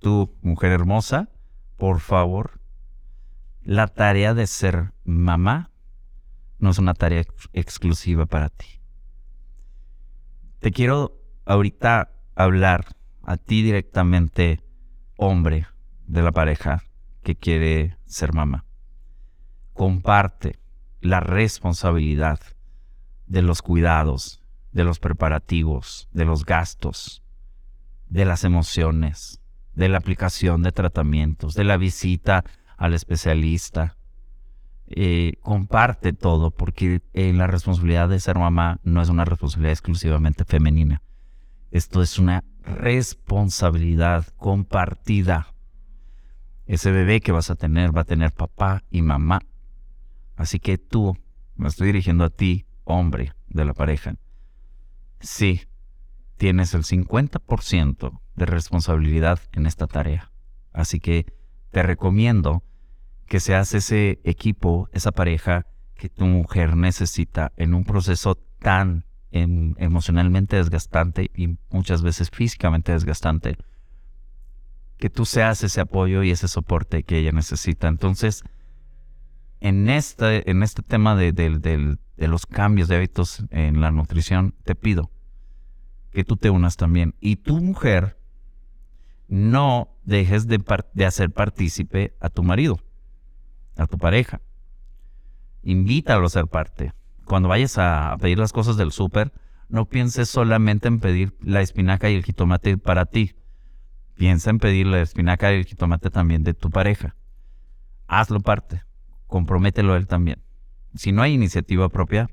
tu 0.00 0.36
mujer 0.42 0.72
hermosa. 0.72 1.30
Por 1.76 2.00
favor, 2.00 2.60
la 3.62 3.86
tarea 3.86 4.34
de 4.34 4.46
ser 4.46 4.92
mamá 5.04 5.70
no 6.58 6.70
es 6.70 6.78
una 6.78 6.94
tarea 6.94 7.24
exclusiva 7.54 8.26
para 8.26 8.50
ti. 8.50 8.66
Te 10.58 10.72
quiero 10.72 11.18
ahorita 11.46 12.10
hablar 12.34 12.84
a 13.22 13.38
ti 13.38 13.62
directamente, 13.62 14.60
hombre 15.16 15.69
de 16.10 16.22
la 16.22 16.32
pareja 16.32 16.82
que 17.22 17.36
quiere 17.36 17.96
ser 18.06 18.34
mamá. 18.34 18.64
Comparte 19.72 20.58
la 21.00 21.20
responsabilidad 21.20 22.40
de 23.26 23.42
los 23.42 23.62
cuidados, 23.62 24.42
de 24.72 24.84
los 24.84 24.98
preparativos, 24.98 26.08
de 26.12 26.24
los 26.24 26.44
gastos, 26.44 27.22
de 28.08 28.24
las 28.24 28.42
emociones, 28.42 29.40
de 29.74 29.88
la 29.88 29.98
aplicación 29.98 30.62
de 30.62 30.72
tratamientos, 30.72 31.54
de 31.54 31.64
la 31.64 31.76
visita 31.76 32.44
al 32.76 32.94
especialista. 32.94 33.96
Eh, 34.88 35.34
comparte 35.42 36.12
todo 36.12 36.50
porque 36.50 37.02
eh, 37.12 37.32
la 37.32 37.46
responsabilidad 37.46 38.08
de 38.08 38.18
ser 38.18 38.36
mamá 38.36 38.80
no 38.82 39.00
es 39.00 39.08
una 39.08 39.24
responsabilidad 39.24 39.72
exclusivamente 39.72 40.44
femenina. 40.44 41.02
Esto 41.70 42.02
es 42.02 42.18
una 42.18 42.42
responsabilidad 42.64 44.26
compartida. 44.36 45.54
Ese 46.70 46.92
bebé 46.92 47.20
que 47.20 47.32
vas 47.32 47.50
a 47.50 47.56
tener 47.56 47.96
va 47.96 48.02
a 48.02 48.04
tener 48.04 48.30
papá 48.30 48.84
y 48.92 49.02
mamá. 49.02 49.40
Así 50.36 50.60
que 50.60 50.78
tú, 50.78 51.18
me 51.56 51.66
estoy 51.66 51.88
dirigiendo 51.88 52.22
a 52.22 52.30
ti, 52.30 52.64
hombre 52.84 53.32
de 53.48 53.64
la 53.64 53.74
pareja. 53.74 54.14
Sí, 55.18 55.62
tienes 56.36 56.72
el 56.74 56.84
50% 56.84 58.20
de 58.36 58.46
responsabilidad 58.46 59.40
en 59.50 59.66
esta 59.66 59.88
tarea. 59.88 60.30
Así 60.72 61.00
que 61.00 61.26
te 61.72 61.82
recomiendo 61.82 62.62
que 63.26 63.40
seas 63.40 63.74
ese 63.74 64.20
equipo, 64.22 64.88
esa 64.92 65.10
pareja 65.10 65.66
que 65.96 66.08
tu 66.08 66.24
mujer 66.26 66.76
necesita 66.76 67.50
en 67.56 67.74
un 67.74 67.82
proceso 67.82 68.36
tan 68.60 69.06
em, 69.32 69.74
emocionalmente 69.78 70.54
desgastante 70.54 71.32
y 71.34 71.58
muchas 71.68 72.02
veces 72.02 72.30
físicamente 72.30 72.92
desgastante, 72.92 73.56
que 75.00 75.10
tú 75.10 75.24
seas 75.24 75.64
ese 75.64 75.80
apoyo 75.80 76.22
y 76.22 76.30
ese 76.30 76.46
soporte 76.46 77.02
que 77.02 77.18
ella 77.18 77.32
necesita. 77.32 77.88
Entonces, 77.88 78.44
en 79.60 79.88
este, 79.88 80.48
en 80.50 80.62
este 80.62 80.82
tema 80.82 81.16
de, 81.16 81.32
de 81.32 82.28
los 82.28 82.46
cambios 82.46 82.86
de 82.88 82.96
hábitos 82.96 83.44
en 83.50 83.80
la 83.80 83.90
nutrición, 83.90 84.54
te 84.64 84.74
pido 84.74 85.10
que 86.12 86.24
tú 86.24 86.36
te 86.36 86.50
unas 86.50 86.76
también. 86.76 87.14
Y 87.20 87.36
tu 87.36 87.60
mujer, 87.60 88.18
no 89.28 89.96
dejes 90.04 90.46
de, 90.46 90.62
de 90.94 91.06
hacer 91.06 91.30
partícipe 91.30 92.16
a 92.20 92.28
tu 92.28 92.42
marido 92.42 92.80
a 93.76 93.86
tu 93.86 93.98
pareja. 93.98 94.40
Invítalo 95.62 96.26
a 96.26 96.30
ser 96.30 96.46
parte. 96.46 96.92
Cuando 97.24 97.48
vayas 97.48 97.78
a 97.78 98.16
pedir 98.20 98.38
las 98.38 98.52
cosas 98.52 98.76
del 98.76 98.92
súper, 98.92 99.32
no 99.68 99.86
pienses 99.86 100.28
solamente 100.28 100.88
en 100.88 101.00
pedir 101.00 101.36
la 101.40 101.60
espinaca 101.60 102.10
y 102.10 102.16
el 102.16 102.24
jitomate 102.24 102.76
para 102.76 103.06
ti. 103.06 103.36
Piensa 104.20 104.50
en 104.50 104.58
pedir 104.58 104.86
la 104.86 105.00
espinaca 105.00 105.50
y 105.50 105.56
el 105.56 105.64
jitomate 105.64 106.10
también 106.10 106.44
de 106.44 106.52
tu 106.52 106.68
pareja. 106.68 107.16
Hazlo 108.06 108.40
parte. 108.40 108.82
Compromételo 109.26 109.96
él 109.96 110.06
también. 110.06 110.42
Si 110.94 111.10
no 111.10 111.22
hay 111.22 111.32
iniciativa 111.32 111.88
propia, 111.88 112.28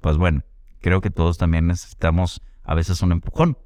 pues 0.00 0.16
bueno, 0.16 0.42
creo 0.80 1.00
que 1.00 1.10
todos 1.10 1.38
también 1.38 1.68
necesitamos 1.68 2.42
a 2.64 2.74
veces 2.74 3.00
un 3.02 3.12
empujón. 3.12 3.56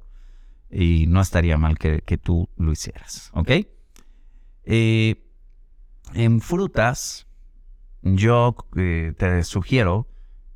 Y 0.69 1.07
no 1.07 1.19
estaría 1.21 1.57
mal 1.57 1.79
que, 1.79 2.19
tú 2.21 2.47
lo 2.55 2.71
hicieras. 2.71 3.31
¿Ok? 3.33 3.49
Eh, 4.65 5.27
en 6.13 6.41
frutas, 6.41 7.25
yo 8.03 8.55
eh, 8.75 9.15
te 9.17 9.43
sugiero 9.43 10.07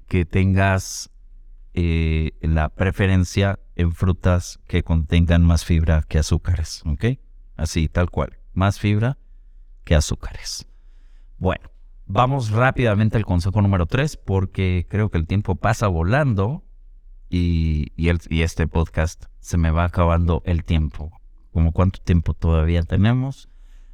que 0.07 0.25
tengas 0.25 1.09
eh, 1.73 2.31
la 2.41 2.69
preferencia 2.69 3.59
en 3.75 3.93
frutas 3.93 4.59
que 4.67 4.83
contengan 4.83 5.43
más 5.43 5.65
fibra 5.65 6.03
que 6.07 6.19
azúcares, 6.19 6.83
¿ok? 6.85 7.19
Así, 7.55 7.87
tal 7.87 8.09
cual. 8.09 8.39
Más 8.53 8.79
fibra 8.79 9.17
que 9.83 9.95
azúcares. 9.95 10.67
Bueno, 11.37 11.69
vamos 12.05 12.51
rápidamente 12.51 13.17
al 13.17 13.25
consejo 13.25 13.61
número 13.61 13.85
3 13.85 14.17
porque 14.17 14.85
creo 14.89 15.09
que 15.09 15.17
el 15.17 15.27
tiempo 15.27 15.55
pasa 15.55 15.87
volando 15.87 16.63
y, 17.29 17.91
y 17.95 18.41
este 18.41 18.67
podcast 18.67 19.25
se 19.39 19.57
me 19.57 19.71
va 19.71 19.85
acabando 19.85 20.41
el 20.45 20.63
tiempo. 20.63 21.11
¿Como 21.51 21.71
cuánto 21.71 21.99
tiempo 22.01 22.33
todavía 22.33 22.83
tenemos? 22.83 23.49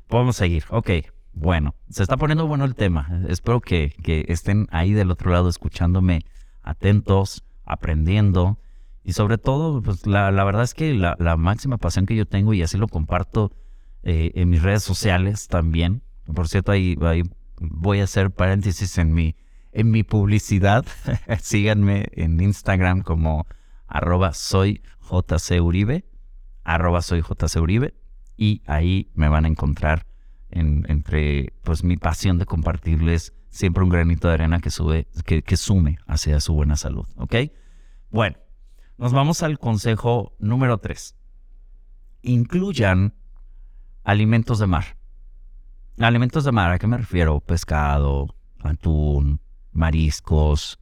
Podemos 0.07 0.35
seguir. 0.35 0.63
Ok, 0.69 0.89
bueno, 1.35 1.75
se 1.89 2.01
está 2.01 2.15
poniendo 2.15 2.47
bueno 2.47 2.63
el 2.63 2.75
tema. 2.75 3.21
Espero 3.27 3.59
que, 3.59 3.93
estén 4.29 4.67
ahí 4.71 4.93
del 4.93 5.11
otro 5.11 5.31
lado 5.31 5.49
escuchándome 5.49 6.21
atentos, 6.63 7.43
aprendiendo. 7.65 8.59
Y 9.03 9.13
sobre 9.13 9.37
todo, 9.37 9.81
pues 9.81 10.07
la, 10.07 10.31
verdad 10.31 10.63
es 10.63 10.73
que 10.73 10.93
la, 10.93 11.37
máxima 11.37 11.77
pasión 11.77 12.05
que 12.05 12.15
yo 12.15 12.25
tengo, 12.25 12.53
y 12.53 12.63
así 12.63 12.77
lo 12.77 12.87
comparto 12.87 13.51
eh, 14.03 14.31
en 14.35 14.49
mis 14.49 14.61
redes 14.61 14.83
sociales 14.83 15.47
también. 15.47 16.01
Por 16.33 16.47
cierto, 16.47 16.71
ahí, 16.71 16.95
voy 17.59 17.99
a 17.99 18.05
hacer 18.05 18.31
paréntesis 18.31 18.97
en 18.97 19.13
mi, 19.13 19.35
en 19.71 19.91
mi 19.91 20.03
publicidad. 20.03 20.85
Síganme 21.39 22.07
en 22.13 22.41
Instagram 22.41 23.01
como 23.01 23.45
arroba 23.87 24.33
soy 24.33 24.81
jcuribe, 24.99 26.05
arroba 26.63 27.01
soy 27.01 27.23
y 28.37 28.61
ahí 28.65 29.11
me 29.13 29.29
van 29.29 29.45
a 29.45 29.47
encontrar 29.47 30.05
entre 30.49 31.53
pues 31.63 31.83
mi 31.83 31.97
pasión 31.97 32.37
de 32.37 32.45
compartirles 32.45 33.33
siempre 33.55 33.83
un 33.83 33.89
granito 33.89 34.27
de 34.27 34.33
arena 34.33 34.59
que, 34.59 34.69
sube, 34.69 35.07
que, 35.25 35.41
que 35.41 35.55
sume 35.55 35.97
hacia 36.07 36.41
su 36.41 36.53
buena 36.53 36.75
salud. 36.75 37.05
Bueno, 38.09 38.37
nos 38.97 39.13
vamos 39.13 39.43
al 39.43 39.59
consejo 39.59 40.35
número 40.39 40.77
3. 40.77 41.15
Incluyan 42.23 43.13
alimentos 44.03 44.59
de 44.59 44.67
mar. 44.67 44.97
Alimentos 45.97 46.43
de 46.43 46.51
mar, 46.51 46.73
¿a 46.73 46.79
qué 46.79 46.87
me 46.87 46.97
refiero? 46.97 47.39
Pescado, 47.39 48.35
atún, 48.61 49.39
mariscos. 49.71 50.77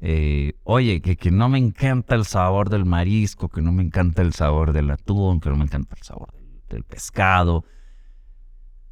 Eh, 0.00 0.58
oye, 0.64 1.00
que, 1.00 1.16
que, 1.16 1.30
no 1.30 1.48
me 1.48 1.58
encanta 1.58 2.16
el 2.16 2.24
sabor 2.24 2.70
del 2.70 2.84
marisco, 2.84 3.48
que 3.48 3.62
no 3.62 3.70
me 3.70 3.84
encanta 3.84 4.22
el 4.22 4.32
sabor 4.32 4.72
del 4.72 4.90
atún, 4.90 5.38
que 5.38 5.48
no 5.48 5.56
me 5.56 5.64
encanta 5.64 5.94
el 5.96 6.02
sabor 6.02 6.34
del 6.68 6.82
pescado. 6.82 7.64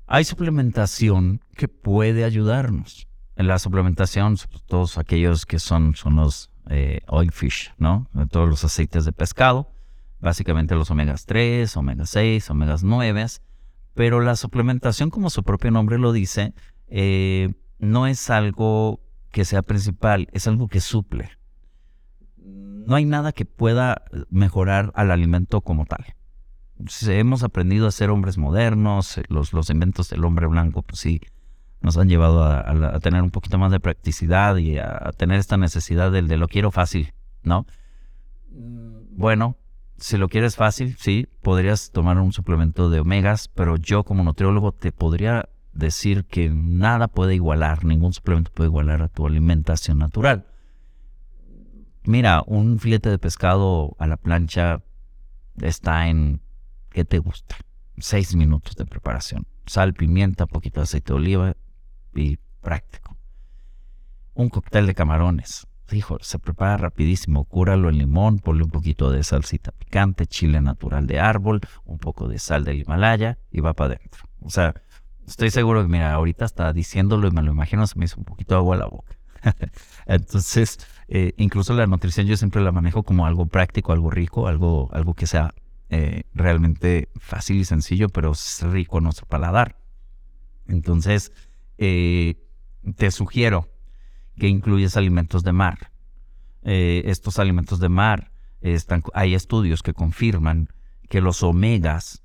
Hay 0.06 0.22
suplementación 0.22 1.40
que 1.56 1.66
puede 1.66 2.22
ayudarnos. 2.22 3.08
La 3.36 3.58
suplementación, 3.58 4.36
todos 4.66 4.96
aquellos 4.98 5.44
que 5.44 5.58
son, 5.58 5.94
son 5.96 6.16
los 6.16 6.50
eh, 6.70 7.00
oil 7.08 7.32
fish, 7.32 7.72
¿no? 7.78 8.08
Todos 8.30 8.48
los 8.48 8.64
aceites 8.64 9.04
de 9.04 9.12
pescado, 9.12 9.70
básicamente 10.20 10.74
los 10.74 10.90
omegas 10.90 11.26
3, 11.26 11.76
omegas 11.76 12.10
6, 12.10 12.50
omegas 12.50 12.84
9, 12.84 13.26
pero 13.94 14.20
la 14.20 14.36
suplementación, 14.36 15.10
como 15.10 15.30
su 15.30 15.42
propio 15.42 15.70
nombre 15.70 15.98
lo 15.98 16.12
dice, 16.12 16.54
eh, 16.88 17.52
no 17.78 18.06
es 18.06 18.30
algo 18.30 19.00
que 19.32 19.44
sea 19.44 19.62
principal, 19.62 20.28
es 20.32 20.46
algo 20.46 20.68
que 20.68 20.80
suple. 20.80 21.30
No 22.36 22.94
hay 22.96 23.04
nada 23.04 23.32
que 23.32 23.46
pueda 23.46 24.04
mejorar 24.30 24.92
al 24.94 25.10
alimento 25.10 25.60
como 25.60 25.86
tal 25.86 26.14
hemos 27.08 27.42
aprendido 27.42 27.86
a 27.86 27.92
ser 27.92 28.10
hombres 28.10 28.38
modernos, 28.38 29.20
los, 29.28 29.52
los 29.52 29.70
inventos 29.70 30.10
del 30.10 30.24
hombre 30.24 30.46
blanco, 30.46 30.82
pues 30.82 31.00
sí, 31.00 31.20
nos 31.80 31.96
han 31.96 32.08
llevado 32.08 32.44
a, 32.44 32.98
tener 33.00 33.22
un 33.22 33.30
poquito 33.30 33.58
más 33.58 33.70
de 33.70 33.80
practicidad 33.80 34.56
y 34.56 34.78
a, 34.78 35.10
tener 35.16 35.38
esta 35.38 35.56
necesidad 35.56 36.10
del 36.10 36.28
de 36.28 36.36
lo 36.36 36.48
quiero 36.48 36.70
fácil, 36.70 37.12
¿no? 37.42 37.66
Mm, 38.50 39.16
bueno, 39.16 39.56
si 39.98 40.16
lo 40.16 40.28
quieres 40.28 40.56
fácil, 40.56 40.96
sí, 40.98 41.28
podrías 41.42 41.90
tomar 41.90 42.18
un 42.18 42.32
suplemento 42.32 42.90
de 42.90 43.00
omegas, 43.00 43.48
pero 43.48 43.76
yo 43.76 44.04
como 44.04 44.24
nutriólogo 44.24 44.72
te 44.72 44.92
podría 44.92 45.48
decir 45.72 46.24
que 46.24 46.48
nada 46.50 47.08
puede 47.08 47.34
igualar, 47.34 47.84
ningún 47.84 48.12
suplemento 48.12 48.50
puede 48.52 48.68
igualar 48.68 49.02
a 49.02 49.08
tu 49.08 49.26
alimentación 49.26 49.98
natural. 49.98 50.46
Mira, 52.04 52.42
un 52.46 52.78
filete 52.78 53.08
de 53.08 53.18
pescado 53.18 53.96
a 53.98 54.06
la 54.06 54.16
plancha 54.16 54.82
está 55.56 56.08
en 56.08 56.40
¿Qué 56.94 57.04
te 57.04 57.18
gusta? 57.18 57.56
Seis 57.98 58.36
minutos 58.36 58.76
de 58.76 58.86
preparación. 58.86 59.48
Sal, 59.66 59.94
pimienta, 59.94 60.46
poquito 60.46 60.78
de 60.78 60.84
aceite 60.84 61.12
de 61.12 61.16
oliva 61.16 61.56
y 62.14 62.38
práctico. 62.60 63.16
un 64.34 64.48
cóctel 64.48 64.86
de 64.86 64.94
camarones. 64.94 65.66
Hijo, 65.92 66.18
se 66.20 66.38
prepara 66.38 66.76
rapidísimo, 66.76 67.44
cúralo 67.44 67.88
en 67.88 67.98
limón, 67.98 68.38
ponle 68.38 68.64
un 68.64 68.70
poquito 68.70 69.10
de 69.10 69.22
salsita 69.22 69.70
picante, 69.70 70.26
chile 70.26 70.60
natural 70.60 71.06
de 71.06 71.20
árbol, 71.20 71.60
un 71.84 71.98
poco 71.98 72.26
de 72.26 72.38
sal 72.38 72.64
del 72.64 72.80
Himalaya 72.80 73.38
y 73.50 73.60
va 73.60 73.74
para 73.74 73.94
adentro. 73.94 74.24
O 74.40 74.50
sea, 74.50 74.74
estoy 75.26 75.50
seguro 75.50 75.82
que, 75.82 75.88
mira, 75.88 76.12
ahorita 76.12 76.46
está 76.46 76.72
diciéndolo 76.72 77.28
y 77.28 77.30
me 77.30 77.42
lo 77.42 77.52
imagino, 77.52 77.86
se 77.86 77.98
me 77.98 78.06
hizo 78.06 78.16
un 78.16 78.24
poquito 78.24 78.54
de 78.54 78.58
agua 78.58 78.76
a 78.76 78.78
la 78.78 78.86
boca. 78.86 79.16
Entonces, 80.06 80.78
eh, 81.08 81.34
incluso 81.36 81.74
la 81.74 81.86
nutrición 81.86 82.26
yo 82.26 82.36
siempre 82.36 82.62
la 82.62 82.72
manejo 82.72 83.02
como 83.02 83.26
algo 83.26 83.46
práctico, 83.46 83.92
algo 83.92 84.10
rico, 84.10 84.48
algo, 84.48 84.88
algo 84.92 85.14
que 85.14 85.26
sea 85.26 85.54
eh, 85.90 86.24
realmente 86.34 87.08
fácil 87.16 87.58
y 87.58 87.64
sencillo, 87.64 88.08
pero 88.08 88.32
es 88.32 88.62
rico 88.62 88.98
en 88.98 89.04
nuestro 89.04 89.26
paladar. 89.26 89.76
Entonces, 90.66 91.32
eh, 91.78 92.36
te 92.96 93.10
sugiero 93.10 93.68
que 94.36 94.48
incluyes 94.48 94.96
alimentos 94.96 95.42
de 95.42 95.52
mar. 95.52 95.92
estos 96.62 97.38
alimentos 97.38 97.78
de 97.78 97.88
mar, 97.88 98.32
están, 98.60 99.02
hay 99.12 99.34
estudios 99.34 99.82
que 99.82 99.92
confirman 99.92 100.68
que 101.08 101.20
los 101.20 101.42
omegas 101.42 102.22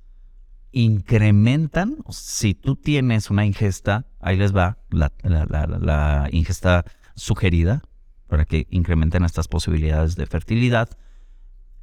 incrementan, 0.72 1.98
si 2.08 2.54
tú 2.54 2.76
tienes 2.76 3.30
una 3.30 3.44
ingesta, 3.44 4.06
ahí 4.20 4.36
les 4.36 4.54
va 4.54 4.78
la, 4.90 5.12
la 5.22 6.28
ingesta 6.32 6.84
sugerida 7.14 7.82
para 8.28 8.44
que 8.44 8.66
incrementen 8.70 9.24
estas 9.24 9.48
posibilidades 9.48 10.16
de 10.16 10.26
fertilidad, 10.26 10.88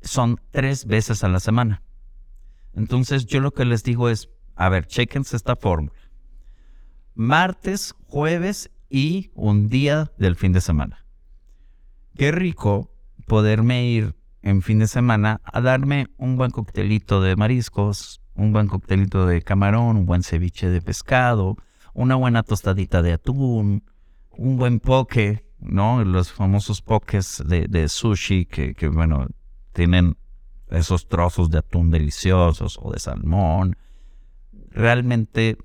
son 0.02 0.40
tres 0.52 0.86
veces 0.86 1.24
a 1.24 1.28
la 1.28 1.40
semana. 1.40 1.84
Entonces 2.74 3.26
yo 3.26 3.42
lo 3.42 3.52
que 3.52 3.66
les 3.66 3.84
digo 3.84 4.10
es, 4.10 4.30
a 4.56 4.70
ver, 4.70 4.88
chequense 4.88 5.36
esta 5.36 5.56
fórmula. 5.56 5.94
Martes, 7.18 7.96
jueves 8.06 8.70
y 8.92 9.32
un 9.34 9.70
día 9.70 10.12
del 10.20 10.36
fin 10.36 10.54
de 10.54 10.62
semana. 10.62 11.04
Qué 12.16 12.32
rico 12.32 12.92
poderme 13.26 13.88
ir 13.88 14.16
en 14.44 14.62
fin 14.62 14.78
de 14.78 14.86
semana 14.86 15.42
a 15.44 15.60
darme 15.62 16.10
un 16.18 16.38
buen 16.38 16.52
coctelito 16.52 17.20
de 17.20 17.36
mariscos, 17.36 18.22
un 18.36 18.54
buen 18.54 18.68
coctelito 18.68 19.26
de 19.26 19.42
camarón, 19.42 19.98
un 19.98 20.06
buen 20.06 20.22
ceviche 20.22 20.70
de 20.70 20.80
pescado, 20.80 21.58
una 21.96 22.14
buena 22.14 22.44
tostadita 22.44 23.02
de 23.02 23.14
atún, 23.14 23.84
un 24.38 24.58
buen 24.58 24.80
poke, 24.80 25.44
¿no? 25.60 26.04
Los 26.06 26.32
famosos 26.32 26.84
pokés 26.84 27.44
de, 27.48 27.90
sushi 27.90 28.46
que, 28.46 28.76
que, 28.76 28.90
bueno, 28.90 29.26
tienen 29.74 30.18
esos 30.70 31.08
trozos 31.08 31.50
de 31.50 31.58
atún 31.58 31.90
deliciosos 31.90 32.78
o 32.80 32.92
de 32.92 33.00
salmón. 33.00 33.76
Realmente 34.70 35.58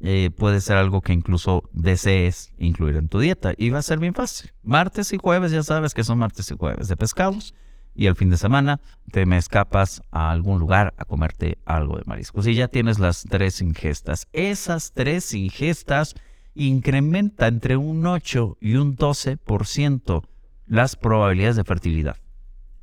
eh, 0.00 0.30
puede 0.30 0.60
ser 0.60 0.76
algo 0.76 1.00
que 1.00 1.12
incluso 1.12 1.68
desees 1.72 2.52
incluir 2.58 2.96
en 2.96 3.08
tu 3.08 3.18
dieta 3.18 3.52
y 3.56 3.70
va 3.70 3.78
a 3.78 3.82
ser 3.82 3.98
bien 3.98 4.14
fácil. 4.14 4.52
Martes 4.62 5.12
y 5.12 5.18
jueves, 5.18 5.50
ya 5.50 5.62
sabes 5.62 5.94
que 5.94 6.04
son 6.04 6.18
martes 6.18 6.50
y 6.50 6.56
jueves 6.56 6.88
de 6.88 6.96
pescados 6.96 7.54
y 7.94 8.06
el 8.06 8.14
fin 8.14 8.30
de 8.30 8.36
semana 8.36 8.80
te 9.10 9.26
me 9.26 9.36
escapas 9.36 10.02
a 10.12 10.30
algún 10.30 10.60
lugar 10.60 10.94
a 10.98 11.04
comerte 11.04 11.58
algo 11.64 11.96
de 11.96 12.04
mariscos 12.06 12.46
y 12.46 12.54
ya 12.54 12.68
tienes 12.68 13.00
las 13.00 13.24
tres 13.24 13.60
ingestas. 13.60 14.28
Esas 14.32 14.92
tres 14.92 15.34
ingestas 15.34 16.14
incrementa 16.54 17.48
entre 17.48 17.76
un 17.76 18.06
8 18.06 18.58
y 18.60 18.76
un 18.76 18.96
12% 18.96 20.22
las 20.66 20.94
probabilidades 20.94 21.56
de 21.56 21.64
fertilidad. 21.64 22.16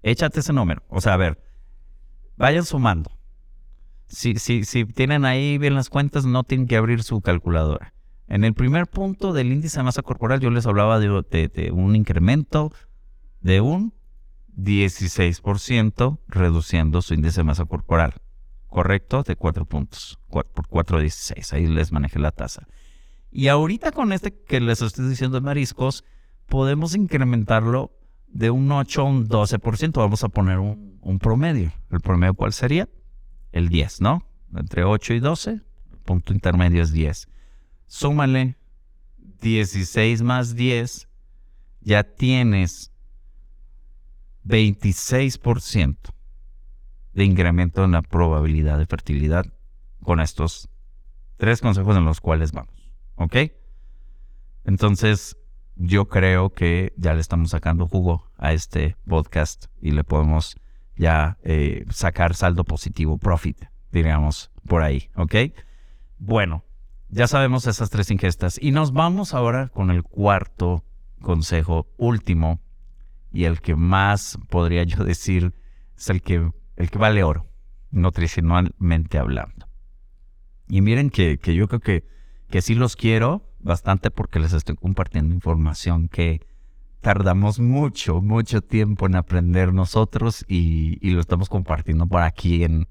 Échate 0.04 0.42
ese 0.42 0.52
número. 0.52 0.84
O 0.90 1.00
sea, 1.00 1.14
a 1.14 1.18
ver, 1.18 1.42
vayan 2.36 2.66
sumando. 2.66 3.12
Si, 4.08 4.36
si, 4.36 4.64
si 4.64 4.86
tienen 4.86 5.26
ahí 5.26 5.58
bien 5.58 5.76
las 5.76 5.90
cuentas, 5.90 6.26
no 6.26 6.44
tienen 6.44 6.68
que 6.68 6.78
abrir 6.78 7.04
su 7.04 7.22
calculadora. 7.22 7.94
En 8.28 8.44
el 8.44 8.54
primer 8.54 8.88
punto 8.88 9.34
del 9.34 9.52
índice 9.52 9.80
de 9.80 9.84
masa 9.84 10.02
corporal, 10.02 10.40
yo 10.40 10.50
les 10.50 10.66
hablaba 10.66 11.00
de, 11.00 11.08
de 11.30 11.72
un 11.72 11.96
incremento 11.96 12.72
de 13.42 13.62
un 13.62 13.94
16%, 14.58 16.20
reduciendo 16.28 17.02
su 17.02 17.14
índice 17.14 17.42
de 17.42 17.46
masa 17.46 17.66
corporal. 17.66 18.16
¿Correcto? 18.68 19.24
De 19.24 19.36
4 19.36 19.66
puntos. 19.66 20.20
por 20.30 20.68
4, 20.68 21.00
16. 21.00 21.54
Ahí 21.54 21.68
les 21.68 21.92
manejé 21.92 22.20
la 22.20 22.32
tasa. 22.32 22.68
Y 23.32 23.50
ahorita 23.50 23.92
con 23.92 24.14
este 24.14 24.34
que 24.34 24.62
les 24.62 24.82
estoy 24.82 25.10
diciendo 25.10 25.40
de 25.40 25.46
mariscos, 25.46 26.04
podemos 26.48 26.96
incrementarlo 26.96 27.92
de 28.28 28.50
un 28.50 28.72
8 28.72 29.02
a 29.02 29.04
un 29.04 29.28
12%. 29.28 29.94
Vamos 29.94 30.24
a 30.24 30.30
poner 30.30 30.60
un, 30.60 31.20
promedio. 31.20 31.72
¿El 31.92 32.00
promedio 32.00 32.34
cuál 32.34 32.54
sería? 32.54 32.88
El 33.56 33.70
10, 33.70 34.02
¿no? 34.02 34.28
Entre 34.54 34.84
8 34.84 35.14
y 35.14 35.20
12, 35.22 35.52
el 35.52 36.00
punto 36.04 36.34
intermedio 36.34 36.84
es 36.84 36.92
10. 36.92 37.30
Súmale 37.88 38.58
16 39.40 40.24
más 40.24 40.56
10, 40.56 41.08
ya 41.80 42.04
tienes 42.04 42.92
26% 44.46 45.96
de 47.14 47.24
incremento 47.24 47.86
en 47.86 47.94
la 47.94 48.02
probabilidad 48.02 48.78
de 48.78 48.88
fertilidad 48.88 49.46
con 50.04 50.20
estos 50.20 50.68
tres 51.38 51.62
consejos 51.62 51.96
en 51.96 52.04
los 52.04 52.20
cuales 52.20 52.52
vamos. 52.52 52.92
¿Ok? 53.16 53.38
Entonces, 54.66 55.38
yo 55.78 56.10
creo 56.10 56.50
que 56.50 56.94
ya 56.98 57.14
le 57.14 57.22
estamos 57.22 57.52
sacando 57.52 57.88
jugo 57.88 58.30
a 58.38 58.52
este 58.52 58.98
podcast 59.08 59.68
y 59.80 59.92
le 59.92 60.04
podemos 60.04 60.58
ya 60.96 61.38
eh, 61.44 61.86
sacar 61.90 62.36
saldo 62.36 62.64
positivo, 62.64 63.18
profit, 63.18 63.66
diríamos 63.92 64.52
por 64.68 64.84
ahí, 64.84 65.10
¿ok? 65.16 65.36
Bueno, 66.18 66.64
ya 67.10 67.28
sabemos 67.28 67.68
esas 67.68 67.90
tres 67.90 68.10
ingestas 68.12 68.58
y 68.62 68.72
nos 68.72 68.94
vamos 68.94 69.34
ahora 69.34 69.70
con 69.70 69.92
el 69.92 70.04
cuarto 70.04 70.84
consejo 71.22 71.88
último 71.98 72.60
y 73.32 73.46
el 73.46 73.62
que 73.62 73.76
más 73.76 74.38
podría 74.50 74.84
yo 74.84 75.04
decir 75.04 75.54
es 75.98 76.10
el 76.10 76.22
que, 76.22 76.52
el 76.76 76.90
que 76.90 76.98
vale 76.98 77.24
oro, 77.24 77.48
nutricionalmente 77.92 79.18
hablando. 79.18 79.68
Y 80.68 80.82
miren 80.82 81.10
que, 81.10 81.38
que 81.38 81.54
yo 81.54 81.68
creo 81.68 81.80
que 81.80 82.16
que 82.50 82.62
sí 82.62 82.76
los 82.76 82.96
quiero 82.96 83.50
bastante 83.60 84.12
porque 84.12 84.40
les 84.40 84.54
estoy 84.54 84.76
compartiendo 84.76 85.34
información 85.34 86.08
que 86.08 86.46
tardamos 87.06 87.60
mucho, 87.60 88.20
mucho 88.20 88.62
tiempo 88.62 89.06
en 89.06 89.16
aprender 89.16 89.72
nosotros 89.72 90.44
y, 90.48 90.98
lo 91.08 91.22
estamos 91.22 91.50
compartiendo 91.50 92.08
por 92.08 92.24
aquí 92.24 92.64
en, 92.64 92.88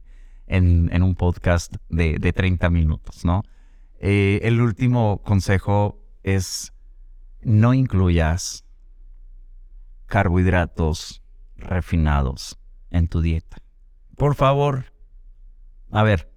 un 0.49 1.17
podcast 1.17 1.75
de, 1.89 2.19
de, 2.21 2.33
30 2.33 2.71
minutos, 2.71 3.25
¿no? 3.25 3.43
Eh, 3.99 4.39
el 4.45 4.61
último 4.61 5.21
consejo 5.25 6.01
es 6.23 6.73
no 7.43 7.75
incluyas 7.75 8.65
carbohidratos 10.07 11.21
refinados 11.57 12.57
en 12.91 13.09
tu 13.09 13.21
dieta. 13.21 13.57
Por 14.17 14.37
favor, 14.37 14.93
a 15.91 16.05
ver, 16.05 16.33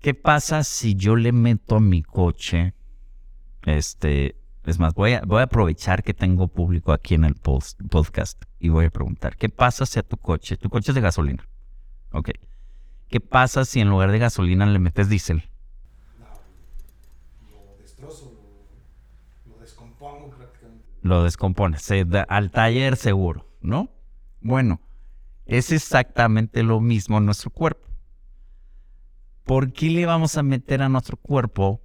¿Qué 0.00 0.12
pasa 0.12 0.64
si 0.64 0.96
yo 0.96 1.16
le 1.16 1.32
meto 1.32 1.76
a 1.76 1.80
mi 1.80 2.02
coche? 2.02 2.74
Este, 3.62 4.36
es 4.64 4.78
más, 4.78 4.94
voy 4.94 5.12
a, 5.12 5.22
voy 5.26 5.40
a 5.40 5.44
aprovechar 5.44 6.02
que 6.02 6.14
tengo 6.14 6.48
público 6.48 6.92
aquí 6.92 7.14
en 7.14 7.24
el 7.24 7.34
podcast 7.34 8.42
y 8.58 8.68
voy 8.68 8.86
a 8.86 8.90
preguntar, 8.90 9.36
¿qué 9.36 9.48
pasa 9.48 9.86
si 9.86 9.98
a 9.98 10.02
tu 10.02 10.16
coche, 10.16 10.56
tu 10.56 10.70
coche 10.70 10.90
es 10.90 10.94
de 10.94 11.00
gasolina? 11.00 11.46
Ok. 12.12 12.30
¿Qué 13.08 13.20
pasa 13.20 13.64
si 13.64 13.80
en 13.80 13.90
lugar 13.90 14.10
de 14.10 14.18
gasolina 14.18 14.66
le 14.66 14.78
metes 14.78 15.08
diésel? 15.08 15.48
lo 17.50 17.76
destrozo, 17.80 18.32
lo, 19.46 19.58
descompongo 19.58 20.30
prácticamente. 20.30 20.84
Lo 21.02 21.22
descompone, 21.22 21.78
se 21.78 22.04
da 22.04 22.22
al 22.22 22.50
taller 22.50 22.96
seguro, 22.96 23.46
¿no? 23.60 23.90
Bueno, 24.40 24.80
es 25.46 25.72
exactamente 25.72 26.62
lo 26.62 26.80
mismo 26.80 27.18
en 27.18 27.26
nuestro 27.26 27.50
cuerpo. 27.50 27.84
¿por 29.44 29.72
qué 29.72 29.90
le 29.90 30.06
vamos 30.06 30.36
a 30.36 30.42
meter 30.42 30.82
a 30.82 30.88
nuestro 30.88 31.16
cuerpo 31.16 31.80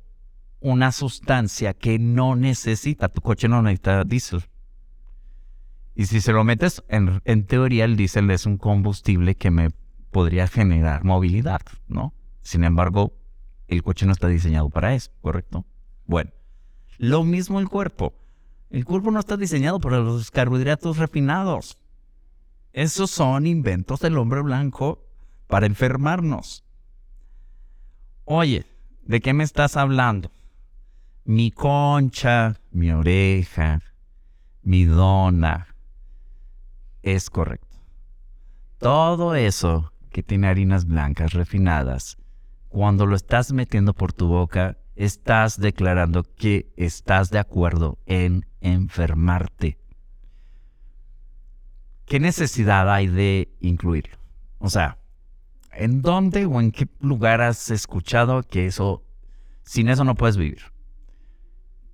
una 0.60 0.92
sustancia 0.92 1.74
que 1.74 2.00
no 2.00 2.36
necesita? 2.36 3.10
Tu 3.10 3.22
coche 3.22 3.48
no 3.48 3.62
necesita 3.62 4.04
diésel. 4.04 4.44
Y 5.96 6.06
si 6.06 6.22
se 6.22 6.32
lo 6.32 6.44
metes, 6.44 6.84
en, 6.88 7.46
teoría 7.46 7.86
el 7.86 7.98
diésel 7.98 8.32
es 8.32 8.46
un 8.46 8.58
combustible 8.58 9.36
que 9.36 9.52
me 9.52 9.72
podría 10.12 10.48
generar 10.48 11.04
movilidad, 11.04 11.62
¿no? 11.88 12.14
Sin 12.42 12.64
embargo, 12.64 13.14
el 13.68 13.84
coche 13.84 14.06
no 14.06 14.14
está 14.14 14.28
diseñado 14.28 14.70
para 14.70 14.96
eso, 14.96 15.12
¿correcto? 15.22 15.66
Bueno, 16.06 16.32
lo 16.98 17.24
mismo 17.24 17.60
el 17.60 17.68
cuerpo. 17.68 18.14
El 18.70 18.86
cuerpo 18.86 19.12
no 19.12 19.20
está 19.20 19.36
diseñado 19.36 19.80
para 19.80 20.00
los 20.00 20.32
carbohidratos 20.32 20.98
refinados. 20.98 21.78
Esos 22.72 23.12
son 23.12 23.48
inventos 23.48 24.00
del 24.00 24.18
hombre 24.18 24.42
blanco 24.42 25.04
para 25.48 25.66
enfermarnos. 25.66 26.64
Oye, 28.26 28.66
¿de 29.04 29.20
qué 29.22 29.34
me 29.34 29.44
estás 29.44 29.76
hablando? 29.76 30.32
Mi 31.30 31.52
concha, 31.52 32.56
mi 32.72 32.90
oreja, 32.92 33.84
mi 34.64 34.86
dona. 34.86 35.76
Es 37.04 37.30
correcto. 37.30 37.78
Todo 38.80 39.36
eso 39.36 39.94
que 40.10 40.24
tiene 40.24 40.48
harinas 40.48 40.86
blancas 40.86 41.34
refinadas, 41.34 42.18
cuando 42.68 43.06
lo 43.06 43.16
estás 43.16 43.54
metiendo 43.54 43.94
por 43.94 44.12
tu 44.12 44.28
boca, 44.28 44.80
estás 44.96 45.60
declarando 45.60 46.24
que 46.24 46.74
estás 46.78 47.30
de 47.30 47.38
acuerdo 47.38 48.00
en 48.08 48.48
enfermarte. 48.60 49.78
¿Qué 52.06 52.20
necesidad 52.20 52.92
hay 52.92 53.06
de 53.06 53.56
incluirlo? 53.60 54.18
O 54.58 54.72
sea, 54.72 54.98
¿en 55.74 56.02
dónde 56.02 56.48
o 56.48 56.60
en 56.60 56.72
qué 56.72 56.88
lugar 57.02 57.42
has 57.42 57.70
escuchado 57.70 58.42
que 58.42 58.66
eso, 58.66 59.04
sin 59.62 59.90
eso 59.90 60.04
no 60.04 60.16
puedes 60.16 60.36
vivir? 60.36 60.79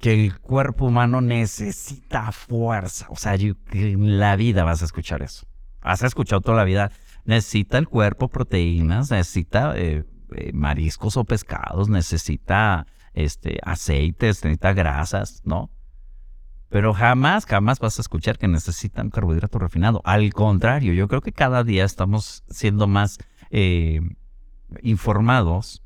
Que 0.05 0.13
el 0.13 0.39
cuerpo 0.39 0.85
humano 0.85 1.19
necesita 1.19 2.31
fuerza. 2.31 3.07
O 3.09 3.15
sea, 3.15 3.33
en 3.33 4.19
la 4.19 4.35
vida 4.35 4.63
vas 4.63 4.83
a 4.83 4.85
escuchar 4.85 5.23
eso. 5.23 5.47
Has 5.81 6.03
escuchado 6.03 6.41
toda 6.41 6.57
la 6.57 6.63
vida. 6.63 6.91
Necesita 7.23 7.79
el 7.79 7.87
cuerpo 7.87 8.27
proteínas, 8.27 9.09
necesita 9.09 9.73
eh, 9.75 10.05
eh, 10.35 10.51
mariscos 10.53 11.17
o 11.17 11.23
pescados, 11.23 11.89
necesita 11.89 12.85
este, 13.15 13.57
aceites, 13.63 14.43
necesita 14.43 14.73
grasas, 14.73 15.41
¿no? 15.43 15.71
Pero 16.69 16.93
jamás, 16.93 17.47
jamás 17.47 17.79
vas 17.79 17.97
a 17.97 18.03
escuchar 18.03 18.37
que 18.37 18.47
necesitan 18.47 19.09
carbohidrato 19.09 19.57
refinado. 19.57 20.01
Al 20.05 20.31
contrario, 20.35 20.93
yo 20.93 21.07
creo 21.07 21.21
que 21.21 21.31
cada 21.31 21.63
día 21.63 21.83
estamos 21.83 22.43
siendo 22.47 22.85
más 22.85 23.17
eh, 23.49 24.01
informados 24.83 25.81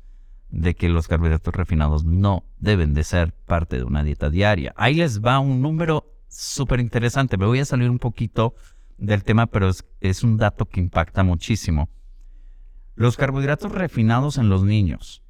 de 0.50 0.74
que 0.74 0.88
los 0.88 1.08
carbohidratos 1.08 1.54
refinados 1.54 2.04
no 2.04 2.44
deben 2.58 2.94
de 2.94 3.04
ser 3.04 3.32
parte 3.32 3.76
de 3.76 3.84
una 3.84 4.02
dieta 4.02 4.30
diaria. 4.30 4.72
Ahí 4.76 4.94
les 4.94 5.20
va 5.20 5.38
un 5.38 5.62
número 5.62 6.12
súper 6.28 6.80
interesante. 6.80 7.36
Me 7.36 7.46
voy 7.46 7.60
a 7.60 7.64
salir 7.64 7.90
un 7.90 7.98
poquito 7.98 8.54
del 8.98 9.24
tema, 9.24 9.46
pero 9.46 9.68
es, 9.68 9.84
es 10.00 10.22
un 10.22 10.36
dato 10.36 10.66
que 10.66 10.80
impacta 10.80 11.22
muchísimo. 11.22 11.88
Los 12.94 13.16
carbohidratos 13.16 13.72
refinados 13.72 14.38
en 14.38 14.48
los 14.48 14.62
niños 14.62 15.22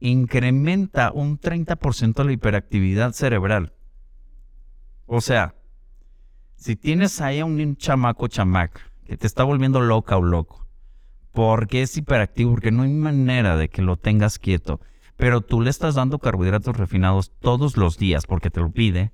incrementa 0.00 1.10
un 1.12 1.40
30% 1.40 2.24
la 2.24 2.32
hiperactividad 2.32 3.12
cerebral. 3.12 3.72
O 5.06 5.20
sea, 5.20 5.54
si 6.56 6.76
tienes 6.76 7.20
ahí 7.20 7.40
a 7.40 7.44
un 7.44 7.76
chamaco 7.76 8.28
chamac 8.28 8.80
que 9.06 9.16
te 9.16 9.26
está 9.26 9.44
volviendo 9.44 9.80
loca 9.80 10.16
o 10.16 10.22
loco, 10.22 10.63
porque 11.34 11.82
es 11.82 11.96
hiperactivo, 11.96 12.52
porque 12.52 12.70
no 12.70 12.84
hay 12.84 12.92
manera 12.92 13.56
de 13.56 13.68
que 13.68 13.82
lo 13.82 13.96
tengas 13.96 14.38
quieto, 14.38 14.80
pero 15.16 15.40
tú 15.40 15.60
le 15.60 15.68
estás 15.68 15.96
dando 15.96 16.20
carbohidratos 16.20 16.76
refinados 16.76 17.32
todos 17.40 17.76
los 17.76 17.98
días 17.98 18.24
porque 18.24 18.50
te 18.50 18.60
lo 18.60 18.70
pide, 18.70 19.12